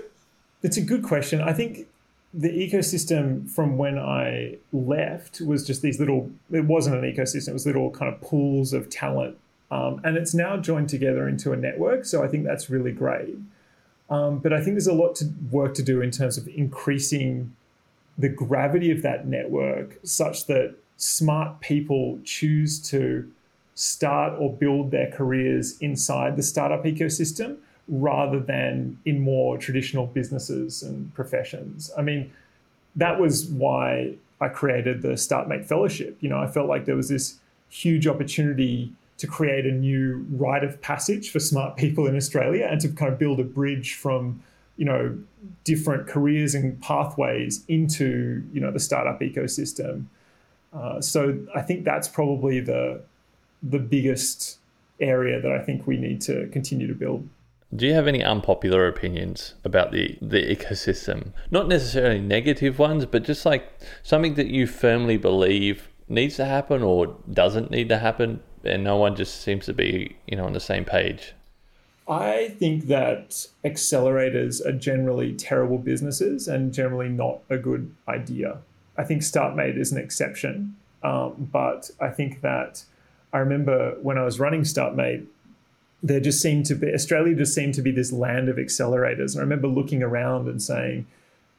it's 0.61 0.77
a 0.77 0.81
good 0.81 1.03
question. 1.03 1.41
I 1.41 1.53
think 1.53 1.87
the 2.33 2.49
ecosystem 2.49 3.49
from 3.49 3.77
when 3.77 3.99
I 3.99 4.57
left 4.71 5.41
was 5.41 5.65
just 5.65 5.81
these 5.81 5.99
little, 5.99 6.31
it 6.51 6.65
wasn't 6.65 6.95
an 6.95 7.03
ecosystem, 7.03 7.49
it 7.49 7.53
was 7.53 7.65
little 7.65 7.91
kind 7.91 8.13
of 8.13 8.21
pools 8.21 8.73
of 8.73 8.89
talent. 8.89 9.37
Um, 9.69 10.01
and 10.03 10.17
it's 10.17 10.33
now 10.33 10.57
joined 10.57 10.89
together 10.89 11.27
into 11.27 11.51
a 11.51 11.57
network. 11.57 12.05
So 12.05 12.23
I 12.23 12.27
think 12.27 12.45
that's 12.45 12.69
really 12.69 12.91
great. 12.91 13.37
Um, 14.09 14.39
but 14.39 14.51
I 14.51 14.61
think 14.61 14.75
there's 14.75 14.87
a 14.87 14.93
lot 14.93 15.15
to 15.15 15.25
work 15.49 15.73
to 15.75 15.83
do 15.83 16.01
in 16.01 16.11
terms 16.11 16.37
of 16.37 16.47
increasing 16.49 17.55
the 18.17 18.29
gravity 18.29 18.91
of 18.91 19.01
that 19.01 19.25
network 19.25 19.97
such 20.03 20.47
that 20.47 20.75
smart 20.97 21.61
people 21.61 22.19
choose 22.23 22.79
to 22.89 23.31
start 23.73 24.33
or 24.37 24.53
build 24.53 24.91
their 24.91 25.09
careers 25.11 25.77
inside 25.79 26.35
the 26.35 26.43
startup 26.43 26.83
ecosystem 26.83 27.57
rather 27.91 28.39
than 28.39 28.97
in 29.05 29.19
more 29.19 29.57
traditional 29.57 30.07
businesses 30.07 30.81
and 30.81 31.13
professions. 31.13 31.91
I 31.97 32.01
mean, 32.01 32.31
that 32.95 33.19
was 33.19 33.45
why 33.45 34.15
I 34.39 34.47
created 34.47 35.01
the 35.01 35.09
StartMate 35.09 35.65
Fellowship. 35.65 36.17
You 36.21 36.29
know, 36.29 36.39
I 36.39 36.47
felt 36.47 36.67
like 36.67 36.85
there 36.85 36.95
was 36.95 37.09
this 37.09 37.37
huge 37.69 38.07
opportunity 38.07 38.93
to 39.17 39.27
create 39.27 39.65
a 39.65 39.71
new 39.71 40.25
rite 40.31 40.63
of 40.63 40.81
passage 40.81 41.29
for 41.29 41.39
smart 41.39 41.75
people 41.75 42.07
in 42.07 42.15
Australia 42.15 42.67
and 42.69 42.81
to 42.81 42.89
kind 42.89 43.11
of 43.11 43.19
build 43.19 43.39
a 43.39 43.43
bridge 43.43 43.93
from, 43.93 44.41
you 44.77 44.85
know, 44.85 45.15
different 45.63 46.07
careers 46.07 46.55
and 46.55 46.81
pathways 46.81 47.63
into, 47.67 48.41
you 48.53 48.61
know, 48.61 48.71
the 48.71 48.79
startup 48.79 49.19
ecosystem. 49.19 50.05
Uh, 50.73 51.01
so 51.01 51.37
I 51.53 51.61
think 51.61 51.83
that's 51.83 52.07
probably 52.07 52.61
the 52.61 53.01
the 53.61 53.77
biggest 53.77 54.57
area 54.99 55.39
that 55.39 55.51
I 55.51 55.59
think 55.59 55.85
we 55.85 55.97
need 55.97 56.21
to 56.21 56.47
continue 56.47 56.87
to 56.87 56.95
build. 56.95 57.27
Do 57.73 57.87
you 57.87 57.93
have 57.93 58.07
any 58.07 58.21
unpopular 58.21 58.87
opinions 58.87 59.55
about 59.63 59.93
the, 59.93 60.17
the 60.21 60.55
ecosystem? 60.55 61.31
Not 61.49 61.69
necessarily 61.69 62.19
negative 62.19 62.77
ones, 62.77 63.05
but 63.05 63.23
just 63.23 63.45
like 63.45 63.71
something 64.03 64.33
that 64.33 64.47
you 64.47 64.67
firmly 64.67 65.15
believe 65.15 65.87
needs 66.09 66.35
to 66.35 66.45
happen 66.45 66.83
or 66.83 67.15
doesn't 67.31 67.71
need 67.71 67.87
to 67.87 67.97
happen, 67.97 68.41
and 68.65 68.83
no 68.83 68.97
one 68.97 69.15
just 69.15 69.41
seems 69.41 69.65
to 69.67 69.73
be, 69.73 70.17
you 70.27 70.35
know, 70.35 70.45
on 70.45 70.51
the 70.51 70.59
same 70.59 70.83
page. 70.83 71.33
I 72.09 72.49
think 72.59 72.87
that 72.87 73.47
accelerators 73.63 74.65
are 74.65 74.73
generally 74.73 75.33
terrible 75.33 75.77
businesses 75.77 76.49
and 76.49 76.73
generally 76.73 77.07
not 77.07 77.39
a 77.49 77.57
good 77.57 77.95
idea. 78.05 78.57
I 78.97 79.05
think 79.05 79.21
StartMate 79.21 79.77
is 79.77 79.93
an 79.93 79.97
exception, 79.97 80.75
um, 81.03 81.49
but 81.51 81.89
I 82.01 82.09
think 82.09 82.41
that 82.41 82.83
I 83.31 83.37
remember 83.37 83.97
when 84.01 84.17
I 84.17 84.25
was 84.25 84.41
running 84.41 84.61
StartMate, 84.61 85.25
there 86.03 86.19
just 86.19 86.41
seemed 86.41 86.65
to 86.67 86.75
be 86.75 86.93
Australia 86.93 87.35
just 87.35 87.53
seemed 87.53 87.73
to 87.75 87.81
be 87.81 87.91
this 87.91 88.11
land 88.11 88.49
of 88.49 88.57
accelerators. 88.57 89.33
And 89.33 89.39
I 89.39 89.41
remember 89.41 89.67
looking 89.67 90.01
around 90.01 90.47
and 90.47 90.61
saying, 90.61 91.05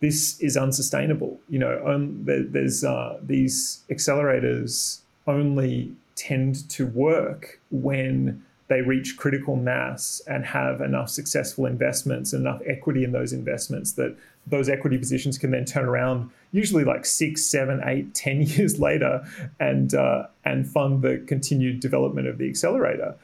"This 0.00 0.40
is 0.40 0.56
unsustainable." 0.56 1.40
You 1.48 1.60
know, 1.60 2.08
there, 2.24 2.42
there's 2.42 2.84
uh, 2.84 3.18
these 3.22 3.84
accelerators 3.90 5.00
only 5.26 5.92
tend 6.16 6.68
to 6.70 6.86
work 6.86 7.60
when 7.70 8.42
they 8.68 8.80
reach 8.80 9.16
critical 9.16 9.56
mass 9.56 10.22
and 10.26 10.44
have 10.46 10.80
enough 10.80 11.08
successful 11.10 11.66
investments, 11.66 12.32
and 12.32 12.42
enough 12.42 12.62
equity 12.66 13.04
in 13.04 13.12
those 13.12 13.32
investments 13.32 13.92
that 13.92 14.16
those 14.46 14.68
equity 14.68 14.98
positions 14.98 15.38
can 15.38 15.52
then 15.52 15.64
turn 15.64 15.84
around, 15.84 16.30
usually 16.50 16.82
like 16.82 17.06
six, 17.06 17.44
seven, 17.44 17.80
eight, 17.84 18.12
ten 18.14 18.42
years 18.42 18.80
later, 18.80 19.24
and 19.60 19.94
uh, 19.94 20.26
and 20.44 20.68
fund 20.68 21.02
the 21.02 21.22
continued 21.28 21.78
development 21.78 22.26
of 22.26 22.38
the 22.38 22.48
accelerator. 22.48 23.14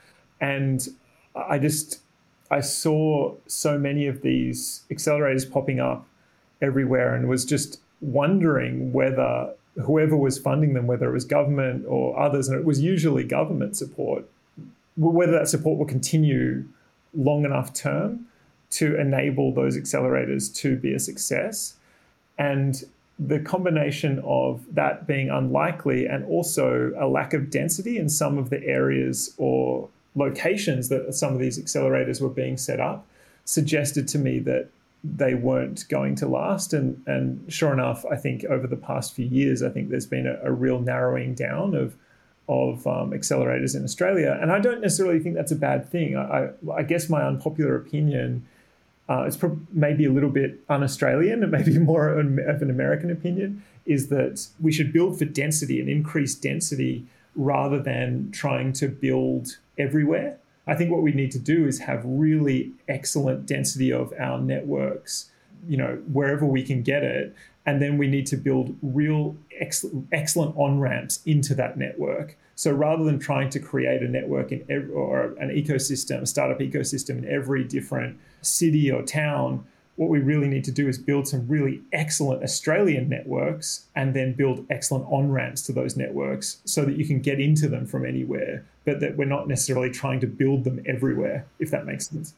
And 0.40 0.86
I 1.34 1.58
just 1.58 2.00
I 2.50 2.60
saw 2.60 3.34
so 3.46 3.78
many 3.78 4.06
of 4.06 4.22
these 4.22 4.82
accelerators 4.90 5.50
popping 5.50 5.80
up 5.80 6.06
everywhere 6.62 7.14
and 7.14 7.28
was 7.28 7.44
just 7.44 7.80
wondering 8.00 8.92
whether 8.92 9.52
whoever 9.84 10.16
was 10.16 10.38
funding 10.38 10.74
them, 10.74 10.86
whether 10.86 11.08
it 11.08 11.12
was 11.12 11.24
government 11.24 11.84
or 11.86 12.18
others, 12.18 12.48
and 12.48 12.58
it 12.58 12.64
was 12.64 12.80
usually 12.80 13.24
government 13.24 13.76
support, 13.76 14.24
whether 14.96 15.32
that 15.32 15.48
support 15.48 15.78
will 15.78 15.86
continue 15.86 16.64
long 17.14 17.44
enough 17.44 17.72
term 17.72 18.26
to 18.70 18.98
enable 19.00 19.52
those 19.52 19.76
accelerators 19.76 20.54
to 20.54 20.76
be 20.76 20.92
a 20.92 20.98
success. 20.98 21.74
And 22.38 22.84
the 23.18 23.40
combination 23.40 24.20
of 24.24 24.64
that 24.74 25.06
being 25.06 25.28
unlikely 25.28 26.06
and 26.06 26.24
also 26.24 26.92
a 26.98 27.06
lack 27.06 27.34
of 27.34 27.50
density 27.50 27.98
in 27.98 28.08
some 28.08 28.38
of 28.38 28.50
the 28.50 28.64
areas 28.64 29.34
or 29.38 29.88
locations 30.14 30.88
that 30.88 31.14
some 31.14 31.32
of 31.32 31.38
these 31.38 31.58
accelerators 31.58 32.20
were 32.20 32.28
being 32.28 32.56
set 32.56 32.80
up 32.80 33.06
suggested 33.44 34.08
to 34.08 34.18
me 34.18 34.38
that 34.40 34.68
they 35.04 35.34
weren't 35.34 35.88
going 35.88 36.14
to 36.16 36.26
last. 36.26 36.72
And, 36.72 37.02
and 37.06 37.52
sure 37.52 37.72
enough, 37.72 38.04
I 38.06 38.16
think 38.16 38.44
over 38.44 38.66
the 38.66 38.76
past 38.76 39.14
few 39.14 39.26
years, 39.26 39.62
I 39.62 39.70
think 39.70 39.90
there's 39.90 40.06
been 40.06 40.26
a, 40.26 40.38
a 40.42 40.52
real 40.52 40.80
narrowing 40.80 41.34
down 41.34 41.74
of, 41.74 41.94
of 42.48 42.86
um, 42.86 43.12
accelerators 43.12 43.76
in 43.76 43.84
Australia. 43.84 44.38
And 44.40 44.50
I 44.50 44.58
don't 44.58 44.80
necessarily 44.80 45.20
think 45.20 45.36
that's 45.36 45.52
a 45.52 45.56
bad 45.56 45.88
thing. 45.88 46.16
I, 46.16 46.22
I, 46.22 46.50
I 46.78 46.82
guess 46.82 47.08
my 47.08 47.22
unpopular 47.22 47.76
opinion 47.76 48.46
uh, 49.08 49.24
it's 49.26 49.36
pro- 49.36 49.58
maybe 49.72 50.04
a 50.04 50.12
little 50.12 50.28
bit 50.28 50.60
un-Australian 50.68 51.42
and 51.42 51.50
maybe 51.50 51.78
more 51.78 52.08
of 52.08 52.62
an 52.62 52.70
American 52.70 53.10
opinion, 53.10 53.62
is 53.86 54.08
that 54.08 54.46
we 54.60 54.70
should 54.70 54.92
build 54.92 55.18
for 55.18 55.24
density 55.24 55.80
and 55.80 55.88
increase 55.88 56.34
density 56.34 57.06
rather 57.34 57.80
than 57.80 58.30
trying 58.32 58.72
to 58.72 58.88
build 58.88 59.56
everywhere. 59.78 60.38
I 60.66 60.74
think 60.74 60.90
what 60.90 61.02
we 61.02 61.12
need 61.12 61.30
to 61.32 61.38
do 61.38 61.66
is 61.66 61.80
have 61.80 62.02
really 62.04 62.72
excellent 62.88 63.46
density 63.46 63.92
of 63.92 64.12
our 64.18 64.38
networks, 64.38 65.30
you 65.66 65.76
know, 65.76 65.98
wherever 66.12 66.44
we 66.44 66.62
can 66.62 66.82
get 66.82 67.02
it. 67.02 67.34
And 67.64 67.80
then 67.82 67.98
we 67.98 68.06
need 68.06 68.26
to 68.26 68.36
build 68.36 68.76
real 68.82 69.36
ex- 69.58 69.84
excellent 70.12 70.56
on 70.56 70.80
ramps 70.80 71.20
into 71.24 71.54
that 71.54 71.78
network. 71.78 72.36
So 72.54 72.72
rather 72.72 73.04
than 73.04 73.18
trying 73.18 73.50
to 73.50 73.60
create 73.60 74.02
a 74.02 74.08
network 74.08 74.52
in 74.52 74.64
every, 74.68 74.90
or 74.90 75.34
an 75.38 75.50
ecosystem, 75.50 76.22
a 76.22 76.26
startup 76.26 76.60
ecosystem 76.60 77.18
in 77.18 77.28
every 77.28 77.64
different 77.64 78.18
city 78.42 78.90
or 78.90 79.02
town, 79.02 79.64
what 79.98 80.08
we 80.08 80.20
really 80.20 80.46
need 80.46 80.62
to 80.62 80.70
do 80.70 80.86
is 80.86 80.96
build 80.96 81.26
some 81.26 81.46
really 81.48 81.82
excellent 81.92 82.44
Australian 82.44 83.08
networks 83.08 83.86
and 83.96 84.14
then 84.14 84.32
build 84.32 84.64
excellent 84.70 85.04
on 85.10 85.28
ramps 85.32 85.60
to 85.62 85.72
those 85.72 85.96
networks 85.96 86.58
so 86.64 86.84
that 86.84 86.96
you 86.96 87.04
can 87.04 87.20
get 87.20 87.40
into 87.40 87.68
them 87.68 87.84
from 87.84 88.06
anywhere, 88.06 88.64
but 88.84 89.00
that 89.00 89.16
we're 89.16 89.24
not 89.24 89.48
necessarily 89.48 89.90
trying 89.90 90.20
to 90.20 90.26
build 90.28 90.62
them 90.62 90.80
everywhere, 90.86 91.46
if 91.58 91.72
that 91.72 91.84
makes 91.84 92.08
sense. 92.08 92.34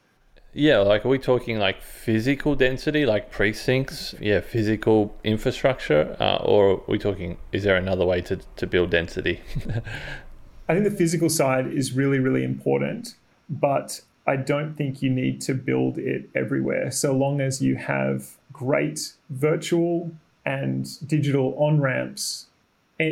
Yeah, 0.54 0.78
like 0.78 1.04
are 1.04 1.10
we 1.10 1.18
talking 1.18 1.58
like 1.58 1.82
physical 1.82 2.54
density, 2.54 3.04
like 3.04 3.30
precincts? 3.30 4.14
Yeah, 4.18 4.40
physical 4.40 5.14
infrastructure, 5.22 6.16
uh, 6.18 6.36
or 6.36 6.70
are 6.70 6.80
we 6.88 6.98
talking? 6.98 7.36
Is 7.52 7.64
there 7.64 7.76
another 7.76 8.06
way 8.06 8.22
to 8.22 8.36
to 8.56 8.66
build 8.66 8.90
density? 8.90 9.42
I 10.68 10.74
think 10.74 10.84
the 10.84 10.96
physical 10.96 11.28
side 11.28 11.66
is 11.66 11.92
really 11.92 12.18
really 12.18 12.42
important, 12.42 13.14
but 13.48 14.00
I 14.30 14.36
don't 14.36 14.74
think 14.76 15.02
you 15.02 15.10
need 15.10 15.40
to 15.42 15.54
build 15.54 15.98
it 15.98 16.30
everywhere. 16.36 16.92
So 16.92 17.12
long 17.12 17.40
as 17.40 17.60
you 17.60 17.74
have 17.74 18.36
great 18.52 19.14
virtual 19.28 20.12
and 20.44 20.86
digital 21.08 21.54
on 21.58 21.80
ramps, 21.80 22.46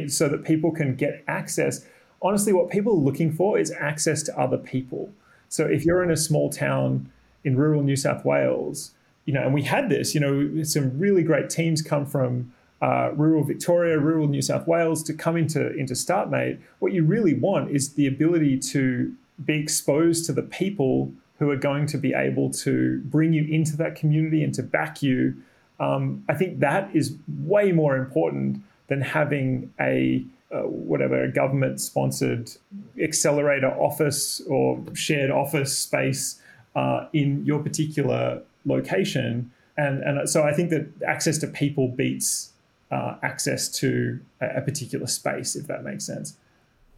so 0.06 0.28
that 0.28 0.44
people 0.44 0.70
can 0.70 0.94
get 0.94 1.24
access. 1.26 1.84
Honestly, 2.22 2.52
what 2.52 2.70
people 2.70 2.92
are 2.92 3.04
looking 3.08 3.32
for 3.32 3.58
is 3.58 3.72
access 3.72 4.22
to 4.24 4.38
other 4.38 4.58
people. 4.58 5.10
So 5.48 5.64
if 5.64 5.84
you're 5.84 6.04
in 6.04 6.10
a 6.10 6.16
small 6.16 6.50
town 6.50 7.10
in 7.42 7.56
rural 7.56 7.82
New 7.82 7.96
South 7.96 8.24
Wales, 8.24 8.92
you 9.24 9.32
know, 9.34 9.42
and 9.42 9.54
we 9.54 9.62
had 9.62 9.88
this, 9.88 10.14
you 10.14 10.20
know, 10.20 10.62
some 10.62 10.98
really 10.98 11.24
great 11.24 11.50
teams 11.50 11.82
come 11.82 12.06
from 12.06 12.52
uh, 12.80 13.10
rural 13.14 13.42
Victoria, 13.42 13.98
rural 13.98 14.28
New 14.28 14.42
South 14.42 14.68
Wales 14.68 15.02
to 15.04 15.12
come 15.14 15.36
into 15.36 15.74
into 15.74 15.94
StartMate. 15.94 16.60
What 16.78 16.92
you 16.92 17.02
really 17.04 17.34
want 17.34 17.72
is 17.72 17.94
the 17.94 18.06
ability 18.06 18.58
to 18.74 19.14
be 19.44 19.58
exposed 19.58 20.26
to 20.26 20.32
the 20.32 20.42
people 20.42 21.12
who 21.38 21.50
are 21.50 21.56
going 21.56 21.86
to 21.86 21.98
be 21.98 22.12
able 22.12 22.50
to 22.50 23.00
bring 23.04 23.32
you 23.32 23.44
into 23.44 23.76
that 23.76 23.94
community 23.94 24.42
and 24.42 24.54
to 24.54 24.62
back 24.62 25.02
you. 25.02 25.34
Um, 25.78 26.24
I 26.28 26.34
think 26.34 26.58
that 26.60 26.94
is 26.94 27.16
way 27.44 27.70
more 27.70 27.96
important 27.96 28.60
than 28.88 29.00
having 29.00 29.72
a 29.80 30.24
uh, 30.50 30.62
whatever 30.62 31.24
a 31.24 31.30
government 31.30 31.78
sponsored 31.78 32.50
accelerator 32.98 33.70
office 33.70 34.40
or 34.48 34.82
shared 34.94 35.30
office 35.30 35.76
space 35.76 36.40
uh, 36.74 37.06
in 37.12 37.44
your 37.44 37.62
particular 37.62 38.40
location. 38.64 39.52
And, 39.76 40.02
and 40.02 40.28
so 40.28 40.44
I 40.44 40.54
think 40.54 40.70
that 40.70 40.88
access 41.06 41.36
to 41.38 41.46
people 41.46 41.88
beats 41.88 42.52
uh, 42.90 43.16
access 43.22 43.68
to 43.68 44.20
a, 44.40 44.56
a 44.56 44.60
particular 44.62 45.06
space, 45.06 45.54
if 45.54 45.66
that 45.66 45.84
makes 45.84 46.04
sense. 46.04 46.36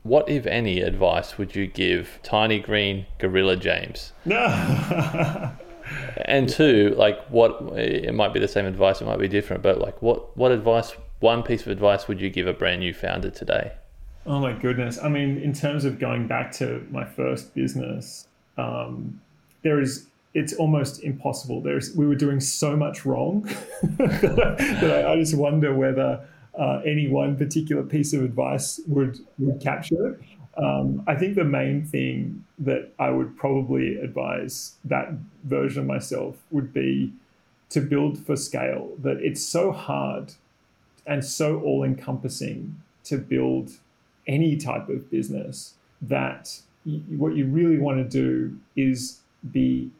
What, 0.02 0.28
if 0.28 0.46
any, 0.46 0.80
advice 0.80 1.36
would 1.36 1.54
you 1.54 1.66
give 1.66 2.18
Tiny 2.22 2.58
Green 2.58 3.06
Gorilla 3.18 3.56
James? 3.56 4.12
No. 4.24 4.36
and 6.24 6.48
two, 6.48 6.94
like, 6.96 7.26
what? 7.28 7.60
It 7.76 8.14
might 8.14 8.32
be 8.32 8.40
the 8.40 8.48
same 8.48 8.66
advice, 8.66 9.00
it 9.00 9.04
might 9.04 9.18
be 9.18 9.28
different, 9.28 9.62
but 9.62 9.78
like, 9.78 10.00
what? 10.00 10.36
What 10.36 10.52
advice? 10.52 10.92
One 11.20 11.42
piece 11.42 11.62
of 11.62 11.68
advice 11.68 12.08
would 12.08 12.18
you 12.18 12.30
give 12.30 12.46
a 12.46 12.54
brand 12.54 12.80
new 12.80 12.94
founder 12.94 13.30
today? 13.30 13.72
Oh 14.24 14.40
my 14.40 14.52
goodness! 14.54 14.98
I 15.02 15.08
mean, 15.08 15.38
in 15.38 15.52
terms 15.52 15.84
of 15.84 15.98
going 15.98 16.26
back 16.26 16.50
to 16.52 16.86
my 16.90 17.04
first 17.04 17.54
business, 17.54 18.26
um, 18.56 19.20
there 19.62 19.80
is 19.80 20.06
it's 20.32 20.52
almost 20.54 21.02
impossible. 21.02 21.60
There's 21.60 21.94
we 21.94 22.06
were 22.06 22.14
doing 22.14 22.40
so 22.40 22.76
much 22.76 23.04
wrong 23.04 23.42
that 23.82 25.04
I, 25.06 25.12
I 25.12 25.16
just 25.16 25.36
wonder 25.36 25.74
whether 25.74 26.26
uh, 26.60 26.82
any 26.84 27.08
one 27.08 27.36
particular 27.36 27.82
piece 27.82 28.12
of 28.12 28.22
advice 28.22 28.80
would 28.86 29.18
would 29.38 29.60
capture. 29.60 30.20
Um, 30.56 31.02
I 31.06 31.14
think 31.14 31.36
the 31.36 31.44
main 31.44 31.84
thing 31.84 32.44
that 32.58 32.92
I 32.98 33.10
would 33.10 33.36
probably 33.36 33.96
advise 33.96 34.74
that 34.84 35.12
version 35.44 35.82
of 35.82 35.86
myself 35.86 36.36
would 36.50 36.72
be 36.72 37.14
to 37.70 37.80
build 37.80 38.18
for 38.18 38.36
scale. 38.36 38.92
That 38.98 39.16
it's 39.22 39.42
so 39.42 39.72
hard 39.72 40.34
and 41.06 41.24
so 41.24 41.60
all 41.60 41.82
encompassing 41.82 42.76
to 43.04 43.16
build 43.16 43.70
any 44.26 44.56
type 44.56 44.88
of 44.90 45.10
business 45.10 45.74
that 46.02 46.60
what 46.84 47.34
you 47.36 47.46
really 47.46 47.78
want 47.78 47.98
to 47.98 48.04
do 48.04 48.58
is 48.76 49.20
be 49.50 49.90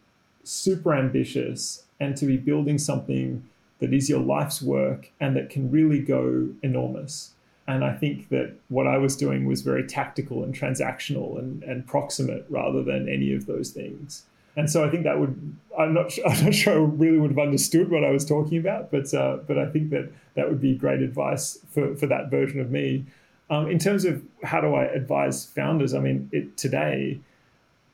super 0.45 0.95
ambitious 0.95 1.85
and 2.01 2.17
to 2.17 2.27
be 2.27 2.37
building 2.37 2.79
something 2.79 3.43
that 3.81 3.93
is 3.93 4.09
your 4.09 4.21
life's 4.21 4.63
work 4.63 5.11
and 5.21 5.37
that 5.37 5.51
can 5.51 5.71
really 5.71 6.01
go 6.01 6.49
enormous. 6.63 7.33
And 7.67 7.85
I 7.85 7.95
think 7.95 8.29
that 8.31 8.55
what 8.69 8.87
I 8.87 8.99
was 8.99 9.17
doing 9.17 9.47
was 9.47 9.63
very 9.63 9.87
tactical 9.87 10.43
and 10.43 10.55
transactional 10.55 11.39
and, 11.39 11.63
and 11.63 11.87
proximate 11.87 12.47
rather 12.49 12.83
than 12.83 13.09
any 13.09 13.35
of 13.35 13.47
those 13.47 13.71
things. 13.71 14.25
And 14.57 14.69
so 14.69 14.85
I 14.85 14.91
think 14.91 15.05
that 15.05 15.19
would 15.19 15.57
I'm 15.79 15.95
not 15.95 16.13
I'm 16.27 16.45
not 16.45 16.55
sure 16.55 16.75
I 16.75 16.77
really 16.77 17.19
would 17.19 17.31
have 17.31 17.39
understood 17.39 17.91
what 17.91 18.05
I 18.05 18.11
was 18.11 18.25
talking 18.25 18.59
about, 18.59 18.91
but 18.91 19.13
uh, 19.15 19.39
but 19.47 19.59
I 19.59 19.67
think 19.67 19.91
that 19.91 20.11
that 20.35 20.49
would 20.49 20.61
be 20.61 20.75
great 20.75 21.01
advice 21.01 21.59
for, 21.71 21.97
for 21.97 22.07
that 22.07 22.31
version 22.31 22.61
of 22.61 22.71
me. 22.71 23.05
Um, 23.49 23.69
in 23.69 23.79
terms 23.79 24.05
of 24.05 24.23
how 24.45 24.61
do 24.61 24.75
I 24.75 24.85
advise 24.85 25.45
founders, 25.45 25.93
I 25.93 25.99
mean, 25.99 26.29
it, 26.33 26.57
today, 26.57 27.19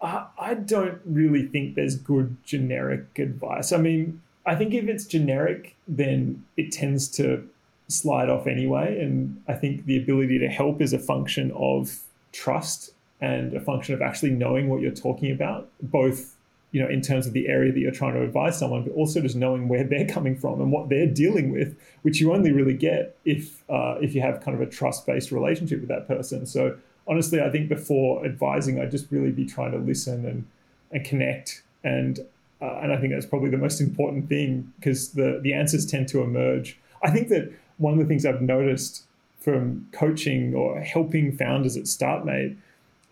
I, 0.02 0.26
I 0.38 0.54
don't 0.54 1.00
really 1.06 1.46
think 1.46 1.74
there's 1.74 1.96
good 1.96 2.36
generic 2.44 3.18
advice. 3.18 3.72
I 3.72 3.78
mean, 3.78 4.20
I 4.46 4.54
think 4.54 4.72
if 4.72 4.88
it's 4.88 5.04
generic, 5.04 5.76
then 5.88 6.44
it 6.56 6.72
tends 6.72 7.08
to 7.16 7.46
slide 7.88 8.30
off 8.30 8.46
anyway. 8.46 9.00
And 9.00 9.42
I 9.48 9.54
think 9.54 9.86
the 9.86 9.98
ability 9.98 10.38
to 10.38 10.48
help 10.48 10.80
is 10.80 10.92
a 10.92 10.98
function 10.98 11.50
of 11.52 12.00
trust 12.32 12.92
and 13.20 13.54
a 13.54 13.60
function 13.60 13.94
of 13.94 14.02
actually 14.02 14.30
knowing 14.30 14.68
what 14.68 14.80
you're 14.80 14.92
talking 14.92 15.30
about, 15.30 15.68
both 15.82 16.36
you 16.72 16.82
know, 16.82 16.88
in 16.88 17.00
terms 17.00 17.26
of 17.26 17.32
the 17.32 17.48
area 17.48 17.72
that 17.72 17.78
you're 17.78 17.90
trying 17.90 18.12
to 18.12 18.22
advise 18.22 18.58
someone, 18.58 18.82
but 18.82 18.92
also 18.92 19.20
just 19.20 19.36
knowing 19.36 19.68
where 19.68 19.84
they're 19.84 20.06
coming 20.16 20.36
from 20.36 20.60
and 20.60 20.70
what 20.70 20.88
they're 20.88 21.06
dealing 21.06 21.50
with, 21.50 21.74
which 22.02 22.20
you 22.20 22.32
only 22.34 22.52
really 22.52 22.74
get 22.74 23.16
if 23.24 23.62
uh, 23.70 23.96
if 24.00 24.14
you 24.14 24.20
have 24.20 24.40
kind 24.42 24.60
of 24.60 24.60
a 24.60 24.70
trust-based 24.70 25.32
relationship 25.32 25.80
with 25.80 25.88
that 25.88 26.06
person. 26.06 26.44
So 26.44 26.76
honestly, 27.06 27.40
I 27.40 27.50
think 27.50 27.68
before 27.68 28.24
advising, 28.24 28.80
I'd 28.80 28.90
just 28.90 29.10
really 29.10 29.30
be 29.30 29.46
trying 29.46 29.72
to 29.72 29.78
listen 29.78 30.26
and 30.26 30.46
and 30.92 31.04
connect, 31.04 31.62
and 31.82 32.20
uh, 32.60 32.80
and 32.82 32.92
I 32.92 32.96
think 32.98 33.12
that's 33.12 33.26
probably 33.26 33.50
the 33.50 33.58
most 33.58 33.80
important 33.80 34.28
thing 34.28 34.72
because 34.78 35.10
the 35.10 35.40
the 35.42 35.52
answers 35.52 35.86
tend 35.86 36.08
to 36.08 36.22
emerge. 36.22 36.78
I 37.02 37.10
think 37.10 37.28
that 37.28 37.52
one 37.78 37.92
of 37.92 37.98
the 37.98 38.06
things 38.06 38.24
I've 38.24 38.42
noticed 38.42 39.04
from 39.40 39.86
coaching 39.92 40.54
or 40.54 40.80
helping 40.80 41.36
founders 41.36 41.76
at 41.76 41.84
StartMate 41.84 42.56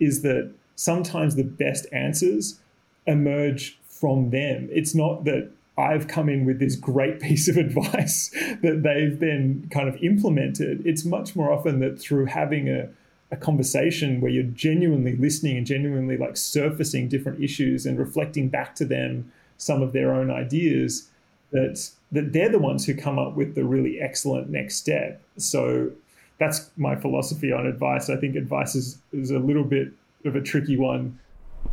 is 0.00 0.22
that 0.22 0.52
sometimes 0.74 1.37
the 1.37 1.44
best 1.44 1.87
answers 1.92 2.59
emerge 3.07 3.78
from 3.87 4.30
them. 4.30 4.68
It's 4.72 4.94
not 4.94 5.24
that 5.24 5.50
I've 5.76 6.09
come 6.09 6.28
in 6.28 6.44
with 6.44 6.59
this 6.59 6.76
great 6.76 7.20
piece 7.26 7.48
of 7.48 7.57
advice 7.57 8.30
that 8.62 8.83
they've 8.83 9.18
then 9.18 9.68
kind 9.70 9.88
of 9.88 9.96
implemented. 10.02 10.85
It's 10.87 11.04
much 11.04 11.37
more 11.37 11.52
often 11.52 11.80
that 11.80 12.00
through 12.00 12.26
having 12.26 12.68
a, 12.68 12.88
a 13.35 13.37
conversation 13.37 14.20
where 14.20 14.31
you're 14.31 14.44
genuinely 14.44 15.16
listening 15.16 15.59
and 15.59 15.66
genuinely 15.66 16.16
like 16.16 16.37
surfacing 16.37 17.09
different 17.09 17.42
issues 17.42 17.85
and 17.85 17.99
reflecting 17.99 18.49
back 18.49 18.75
to 18.77 18.85
them 18.85 19.31
some 19.59 19.83
of 19.83 19.92
their 19.92 20.12
own 20.14 20.31
ideas 20.31 21.09
that 21.51 21.90
that 22.12 22.33
they're 22.33 22.49
the 22.49 22.59
ones 22.59 22.87
who 22.87 22.94
come 22.94 23.18
up 23.18 23.35
with 23.35 23.55
the 23.55 23.64
really 23.64 24.01
excellent 24.01 24.49
next 24.49 24.77
step. 24.77 25.20
So 25.37 25.90
that's 26.38 26.70
my 26.77 26.97
philosophy 26.97 27.53
on 27.53 27.66
advice. 27.66 28.09
I 28.09 28.16
think 28.16 28.37
advice 28.37 28.75
is, 28.75 28.99
is 29.12 29.31
a 29.31 29.38
little 29.38 29.64
bit 29.64 29.88
of 30.25 30.37
a 30.37 30.40
tricky 30.40 30.77
one 30.77 31.18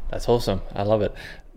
that's 0.09 0.27
awesome. 0.27 0.61
I 0.73 0.83
love 0.83 1.01
it. 1.01 1.13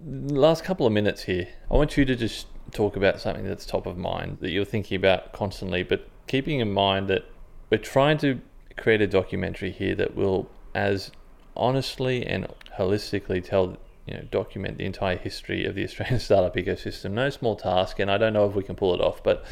Last 0.06 0.64
couple 0.64 0.86
of 0.86 0.92
minutes 0.92 1.24
here. 1.24 1.48
I 1.70 1.74
want 1.74 1.96
you 1.96 2.04
to 2.04 2.14
just 2.14 2.46
talk 2.72 2.96
about 2.96 3.20
something 3.20 3.44
that's 3.44 3.66
top 3.66 3.86
of 3.86 3.96
mind 3.96 4.38
that 4.40 4.50
you're 4.50 4.64
thinking 4.64 4.96
about 4.96 5.32
constantly, 5.32 5.82
but 5.82 6.08
keeping 6.26 6.60
in 6.60 6.72
mind 6.72 7.08
that 7.08 7.24
we're 7.70 7.78
trying 7.78 8.18
to 8.18 8.40
create 8.76 9.00
a 9.00 9.06
documentary 9.06 9.70
here 9.70 9.94
that 9.94 10.14
will 10.14 10.48
as 10.74 11.10
honestly 11.56 12.26
and 12.26 12.48
holistically 12.78 13.42
tell 13.42 13.76
you 14.06 14.14
know 14.14 14.22
document 14.30 14.78
the 14.78 14.84
entire 14.84 15.16
history 15.16 15.64
of 15.64 15.74
the 15.74 15.84
Australian 15.84 16.20
startup 16.28 16.54
ecosystem. 16.56 17.12
No 17.12 17.30
small 17.30 17.56
task, 17.56 17.98
and 18.00 18.10
I 18.10 18.18
don't 18.18 18.32
know 18.32 18.48
if 18.48 18.54
we 18.54 18.62
can 18.62 18.76
pull 18.76 18.94
it 18.94 19.00
off, 19.00 19.22
but 19.22 19.44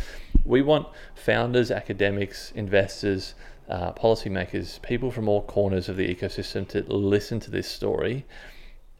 we 0.45 0.63
want 0.63 0.89
founders, 1.15 1.71
academics, 1.71 2.53
investors, 2.53 3.35
uh, 3.69 3.93
policymakers, 3.93 4.83
people 4.83 5.11
from 5.11 5.29
all 5.29 5.43
corners 5.43 5.89
of 5.89 5.97
the 5.97 6.13
ecosystem 6.13 6.67
to 6.69 6.83
listen 6.93 7.41
to 7.41 7.51
this 7.51 7.69
story 7.69 8.27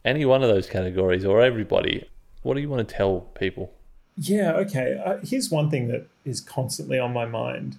any 0.05 0.25
one 0.25 0.43
of 0.43 0.49
those 0.49 0.67
categories 0.67 1.25
or 1.25 1.41
everybody, 1.41 2.07
what 2.41 2.55
do 2.55 2.61
you 2.61 2.69
want 2.69 2.87
to 2.87 2.95
tell 2.95 3.21
people? 3.35 3.73
Yeah, 4.17 4.53
okay. 4.53 5.01
Uh, 5.03 5.17
here's 5.23 5.49
one 5.49 5.69
thing 5.69 5.87
that 5.87 6.07
is 6.25 6.41
constantly 6.41 6.99
on 6.99 7.13
my 7.13 7.25
mind. 7.25 7.77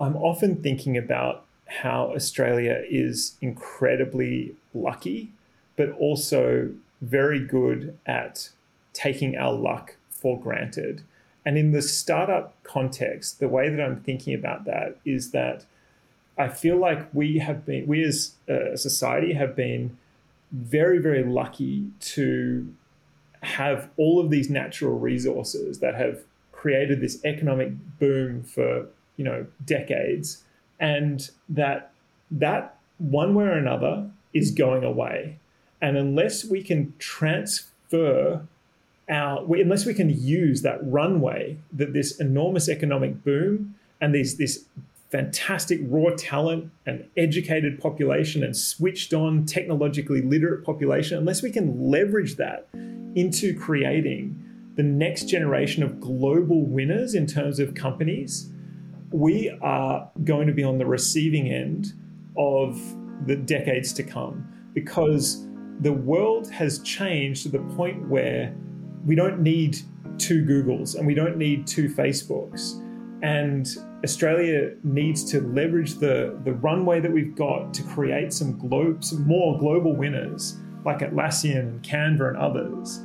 I'm 0.00 0.16
often 0.16 0.62
thinking 0.62 0.96
about 0.96 1.44
how 1.70 2.12
Australia 2.14 2.82
is 2.88 3.36
incredibly 3.40 4.54
lucky, 4.74 5.30
but 5.76 5.90
also 5.92 6.70
very 7.00 7.38
good 7.40 7.96
at 8.06 8.50
taking 8.92 9.36
our 9.36 9.52
luck 9.52 9.96
for 10.10 10.38
granted. 10.38 11.02
And 11.46 11.56
in 11.56 11.70
the 11.70 11.80
startup 11.80 12.60
context, 12.64 13.38
the 13.38 13.48
way 13.48 13.68
that 13.68 13.80
I'm 13.80 14.00
thinking 14.00 14.34
about 14.34 14.64
that 14.64 14.98
is 15.04 15.30
that 15.30 15.64
I 16.36 16.48
feel 16.48 16.76
like 16.76 17.08
we 17.14 17.38
have 17.38 17.64
been, 17.64 17.86
we 17.86 18.02
as 18.02 18.34
a 18.48 18.76
society 18.76 19.32
have 19.34 19.54
been 19.54 19.96
very, 20.52 20.98
very 20.98 21.22
lucky 21.22 21.86
to 22.00 22.74
have 23.42 23.88
all 23.96 24.20
of 24.20 24.30
these 24.30 24.50
natural 24.50 24.98
resources 24.98 25.78
that 25.78 25.94
have 25.94 26.24
created 26.52 27.00
this 27.00 27.24
economic 27.24 27.72
boom 27.98 28.42
for 28.42 28.86
you 29.16 29.24
know 29.24 29.46
decades 29.64 30.42
and 30.80 31.30
that 31.48 31.92
that 32.30 32.78
one 32.98 33.34
way 33.34 33.44
or 33.44 33.52
another 33.52 34.10
is 34.32 34.50
going 34.50 34.84
away. 34.84 35.38
And 35.80 35.96
unless 35.96 36.44
we 36.44 36.62
can 36.62 36.94
transfer 36.98 38.46
our 39.08 39.54
unless 39.54 39.86
we 39.86 39.94
can 39.94 40.10
use 40.10 40.62
that 40.62 40.78
runway 40.82 41.58
that 41.72 41.92
this 41.92 42.18
enormous 42.18 42.68
economic 42.68 43.22
boom 43.24 43.74
and 44.00 44.14
these 44.14 44.36
this 44.36 44.64
fantastic 45.10 45.80
raw 45.82 46.10
talent 46.16 46.70
and 46.86 47.04
educated 47.16 47.80
population 47.80 48.44
and 48.44 48.56
switched 48.56 49.12
on 49.12 49.44
technologically 49.44 50.22
literate 50.22 50.64
population, 50.64 51.18
unless 51.18 51.42
we 51.42 51.50
can 51.50 51.90
leverage 51.90 52.36
that 52.36 52.68
into 53.16 53.58
creating 53.58 54.40
the 54.76 54.82
next 54.84 55.24
generation 55.24 55.82
of 55.82 56.00
global 56.00 56.62
winners 56.64 57.14
in 57.14 57.26
terms 57.26 57.58
of 57.58 57.74
companies, 57.74 58.50
we 59.12 59.50
are 59.60 60.10
going 60.24 60.46
to 60.46 60.52
be 60.52 60.62
on 60.62 60.78
the 60.78 60.86
receiving 60.86 61.48
end 61.48 61.92
of 62.36 62.80
the 63.26 63.36
decades 63.36 63.92
to 63.92 64.02
come 64.02 64.46
because 64.72 65.46
the 65.80 65.92
world 65.92 66.50
has 66.50 66.78
changed 66.80 67.42
to 67.42 67.48
the 67.48 67.58
point 67.74 68.08
where 68.08 68.54
we 69.04 69.14
don't 69.14 69.40
need 69.40 69.78
two 70.18 70.44
Googles 70.44 70.94
and 70.94 71.06
we 71.06 71.14
don't 71.14 71.36
need 71.36 71.66
two 71.66 71.88
Facebooks. 71.88 72.80
And 73.22 73.68
Australia 74.04 74.74
needs 74.84 75.24
to 75.30 75.40
leverage 75.40 75.94
the, 75.96 76.38
the 76.44 76.52
runway 76.52 77.00
that 77.00 77.12
we've 77.12 77.34
got 77.34 77.74
to 77.74 77.82
create 77.82 78.32
some, 78.32 78.58
glo- 78.58 78.96
some 79.00 79.26
more 79.26 79.58
global 79.58 79.94
winners 79.96 80.58
like 80.84 81.00
Atlassian 81.00 81.58
and 81.58 81.82
Canva 81.82 82.28
and 82.28 82.36
others, 82.38 82.98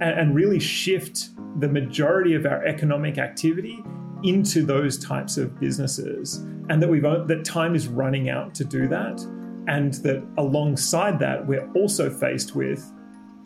and, 0.00 0.18
and 0.18 0.34
really 0.34 0.60
shift 0.60 1.30
the 1.60 1.68
majority 1.68 2.34
of 2.34 2.46
our 2.46 2.64
economic 2.64 3.18
activity 3.18 3.82
into 4.22 4.64
those 4.64 4.98
types 4.98 5.36
of 5.36 5.58
businesses. 5.58 6.36
And 6.68 6.82
that 6.82 6.88
we've 6.88 7.04
uh, 7.04 7.24
that 7.24 7.44
time 7.44 7.74
is 7.74 7.88
running 7.88 8.28
out 8.28 8.54
to 8.56 8.64
do 8.64 8.88
that. 8.88 9.20
And 9.66 9.94
that 9.94 10.26
alongside 10.38 11.18
that, 11.18 11.46
we're 11.46 11.70
also 11.72 12.10
faced 12.10 12.54
with 12.54 12.90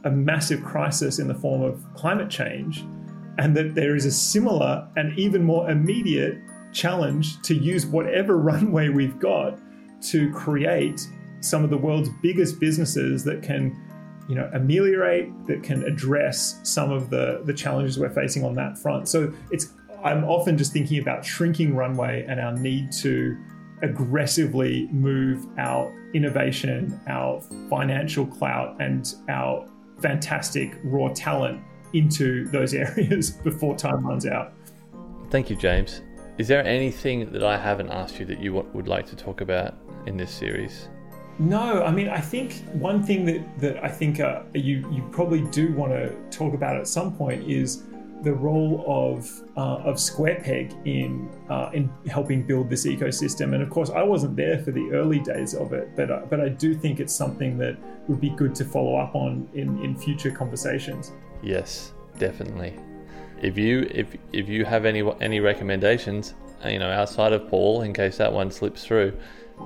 a 0.04 0.10
massive 0.10 0.62
crisis 0.62 1.18
in 1.18 1.28
the 1.28 1.34
form 1.34 1.62
of 1.62 1.84
climate 1.94 2.30
change. 2.30 2.84
And 3.38 3.56
that 3.56 3.74
there 3.74 3.96
is 3.96 4.04
a 4.04 4.12
similar 4.12 4.86
and 4.96 5.18
even 5.18 5.42
more 5.42 5.70
immediate 5.70 6.38
challenge 6.72 7.40
to 7.42 7.54
use 7.54 7.86
whatever 7.86 8.38
runway 8.50 8.88
we've 8.88 9.18
got 9.18 9.58
to 10.02 10.32
create 10.32 11.00
some 11.40 11.64
of 11.64 11.70
the 11.70 11.76
world's 11.76 12.08
biggest 12.22 12.60
businesses 12.60 13.24
that 13.24 13.42
can 13.42 13.76
you 14.28 14.36
know 14.36 14.48
ameliorate 14.54 15.30
that 15.46 15.62
can 15.62 15.82
address 15.84 16.60
some 16.62 16.90
of 16.90 17.10
the 17.10 17.42
the 17.44 17.52
challenges 17.52 17.98
we're 17.98 18.08
facing 18.08 18.44
on 18.44 18.54
that 18.54 18.78
front 18.78 19.08
so 19.08 19.32
it's 19.50 19.72
i'm 20.04 20.24
often 20.24 20.56
just 20.56 20.72
thinking 20.72 21.00
about 21.00 21.24
shrinking 21.24 21.74
runway 21.74 22.24
and 22.28 22.40
our 22.40 22.52
need 22.52 22.90
to 22.92 23.36
aggressively 23.82 24.88
move 24.92 25.46
our 25.58 25.92
innovation 26.14 27.00
our 27.08 27.40
financial 27.68 28.26
clout 28.26 28.76
and 28.80 29.14
our 29.28 29.66
fantastic 30.00 30.78
raw 30.84 31.08
talent 31.14 31.62
into 31.92 32.48
those 32.48 32.74
areas 32.86 33.30
before 33.30 33.76
time 33.76 34.06
runs 34.06 34.26
out 34.26 34.52
thank 35.30 35.50
you 35.50 35.56
james 35.56 36.02
is 36.38 36.48
there 36.48 36.64
anything 36.66 37.30
that 37.32 37.44
I 37.44 37.58
haven't 37.58 37.90
asked 37.90 38.18
you 38.18 38.24
that 38.26 38.40
you 38.40 38.54
would 38.72 38.88
like 38.88 39.06
to 39.08 39.16
talk 39.16 39.42
about 39.42 39.74
in 40.06 40.16
this 40.16 40.30
series? 40.30 40.88
No, 41.38 41.84
I 41.84 41.90
mean, 41.90 42.08
I 42.08 42.20
think 42.20 42.64
one 42.72 43.02
thing 43.02 43.24
that, 43.26 43.58
that 43.60 43.84
I 43.84 43.88
think 43.88 44.20
uh, 44.20 44.42
you, 44.54 44.88
you 44.90 45.06
probably 45.12 45.42
do 45.50 45.72
want 45.72 45.92
to 45.92 46.10
talk 46.30 46.54
about 46.54 46.76
at 46.76 46.88
some 46.88 47.14
point 47.14 47.48
is 47.48 47.84
the 48.22 48.32
role 48.32 48.84
of 48.86 49.28
uh, 49.56 49.88
of 49.88 49.96
SquarePeg 49.96 50.86
in 50.86 51.28
uh, 51.50 51.70
in 51.72 51.90
helping 52.08 52.42
build 52.42 52.70
this 52.70 52.86
ecosystem. 52.86 53.54
And 53.54 53.62
of 53.62 53.70
course, 53.70 53.90
I 53.90 54.02
wasn't 54.02 54.36
there 54.36 54.62
for 54.62 54.70
the 54.70 54.90
early 54.92 55.18
days 55.18 55.54
of 55.54 55.72
it, 55.72 55.94
but 55.96 56.10
uh, 56.10 56.22
but 56.30 56.40
I 56.40 56.48
do 56.48 56.74
think 56.74 57.00
it's 57.00 57.14
something 57.14 57.58
that 57.58 57.76
would 58.08 58.20
be 58.20 58.30
good 58.30 58.54
to 58.56 58.64
follow 58.64 58.96
up 58.96 59.14
on 59.14 59.48
in 59.54 59.82
in 59.84 59.96
future 59.96 60.30
conversations. 60.30 61.12
Yes, 61.42 61.92
definitely. 62.18 62.78
If 63.40 63.58
you 63.58 63.88
if 63.90 64.16
if 64.32 64.48
you 64.48 64.64
have 64.64 64.84
any 64.84 65.02
any 65.20 65.40
recommendations, 65.40 66.34
you 66.64 66.78
know, 66.78 66.90
outside 66.90 67.32
of 67.32 67.48
Paul, 67.48 67.82
in 67.82 67.92
case 67.92 68.16
that 68.18 68.32
one 68.32 68.50
slips 68.50 68.84
through. 68.84 69.16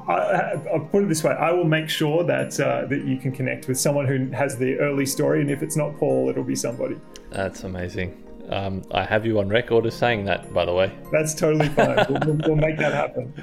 I, 0.08 0.56
will 0.72 0.88
put 0.90 1.04
it 1.04 1.08
this 1.08 1.22
way: 1.24 1.32
I 1.32 1.52
will 1.52 1.64
make 1.64 1.88
sure 1.88 2.24
that 2.24 2.58
uh, 2.60 2.86
that 2.86 3.04
you 3.04 3.18
can 3.18 3.32
connect 3.32 3.68
with 3.68 3.78
someone 3.78 4.06
who 4.06 4.30
has 4.32 4.56
the 4.56 4.78
early 4.78 5.06
story, 5.06 5.40
and 5.40 5.50
if 5.50 5.62
it's 5.62 5.76
not 5.76 5.96
Paul, 5.96 6.28
it'll 6.28 6.44
be 6.44 6.56
somebody. 6.56 6.96
That's 7.30 7.64
amazing. 7.64 8.25
Um, 8.48 8.85
I 8.92 9.04
have 9.04 9.26
you 9.26 9.38
on 9.38 9.48
record 9.48 9.87
as 9.87 9.94
saying 9.94 10.24
that, 10.26 10.52
by 10.52 10.64
the 10.64 10.72
way. 10.72 10.92
That's 11.12 11.35
totally 11.35 11.68
fine. 11.70 11.96
we'll, 12.09 12.38
we'll 12.46 12.56
make 12.56 12.78
that 12.78 12.92
happen. 12.92 13.35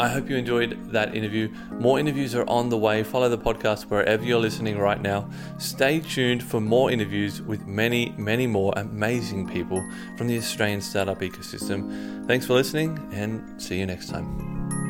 I 0.00 0.08
hope 0.08 0.30
you 0.30 0.36
enjoyed 0.36 0.92
that 0.92 1.14
interview. 1.14 1.52
More 1.72 1.98
interviews 1.98 2.34
are 2.34 2.48
on 2.48 2.70
the 2.70 2.78
way. 2.78 3.02
Follow 3.02 3.28
the 3.28 3.36
podcast 3.36 3.84
wherever 3.90 4.24
you're 4.24 4.40
listening 4.40 4.78
right 4.78 4.98
now. 4.98 5.28
Stay 5.58 6.00
tuned 6.00 6.42
for 6.42 6.58
more 6.58 6.90
interviews 6.90 7.42
with 7.42 7.66
many, 7.66 8.14
many 8.16 8.46
more 8.46 8.72
amazing 8.76 9.46
people 9.46 9.86
from 10.16 10.26
the 10.26 10.38
Australian 10.38 10.80
startup 10.80 11.20
ecosystem. 11.20 12.26
Thanks 12.26 12.46
for 12.46 12.54
listening 12.54 12.98
and 13.12 13.60
see 13.60 13.78
you 13.78 13.84
next 13.84 14.08
time. 14.08 14.89